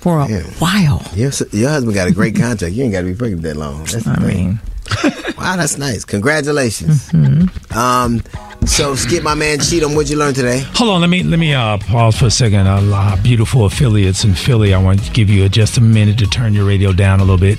[0.00, 0.26] For a
[0.58, 1.02] while.
[1.14, 2.72] Your, your husband got a great contract.
[2.74, 3.80] You ain't got to be pregnant that long.
[3.80, 4.26] That's I thing.
[4.46, 4.60] mean,
[5.38, 6.04] wow, that's nice.
[6.04, 7.08] Congratulations.
[7.10, 7.78] Mm-hmm.
[7.78, 8.22] Um,
[8.66, 9.94] so skip my man Cheatham.
[9.94, 10.60] What'd you learn today?
[10.74, 12.66] Hold on, let me let me uh, pause for a second.
[12.66, 14.74] Uh, beautiful affiliates in Philly.
[14.74, 17.38] I want to give you just a minute to turn your radio down a little
[17.38, 17.58] bit.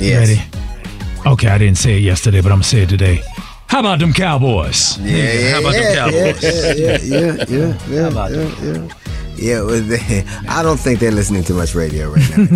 [0.00, 0.28] Yes.
[0.28, 0.40] Ready?
[1.26, 3.22] Okay, I didn't say it yesterday, but I'm gonna say it today.
[3.66, 4.98] How about them Cowboys?
[4.98, 6.42] Yeah, yeah, How about yeah, them Cowboys?
[6.42, 8.88] Yeah, yeah, yeah, yeah, yeah, yeah, yeah,
[9.36, 9.60] yeah.
[9.62, 12.42] Well, they, I don't think they're listening to much radio right now.
[12.44, 12.46] I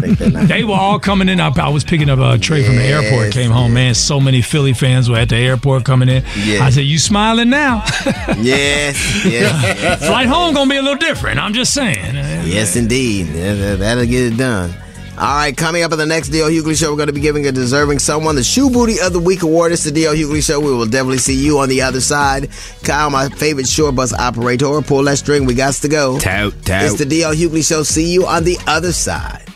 [0.00, 0.48] think they're not.
[0.48, 1.40] They were all coming in.
[1.40, 3.32] I, I was picking up a tray from the airport.
[3.32, 3.94] Came home, man.
[3.94, 6.24] So many Philly fans were at the airport coming in.
[6.44, 6.64] Yeah.
[6.64, 7.84] I said, "You smiling now?
[8.40, 11.38] Yes, yes, Flight home gonna be a little different.
[11.38, 13.26] I'm just saying." yes, indeed.
[13.26, 14.74] That'll get it done.
[15.18, 16.48] All right, coming up on the next D.L.
[16.48, 19.18] Hughley Show, we're going to be giving a deserving someone the Shoe Booty of the
[19.18, 19.72] Week award.
[19.72, 20.14] It's the D.L.
[20.14, 20.60] Hughley Show.
[20.60, 22.50] We will definitely see you on the other side.
[22.84, 25.44] Kyle, my favorite short bus operator, pull that string.
[25.44, 26.20] We got to go.
[26.20, 26.84] Tout, tout.
[26.84, 27.34] It's the D.L.
[27.34, 27.82] Hughley Show.
[27.82, 29.47] See you on the other side.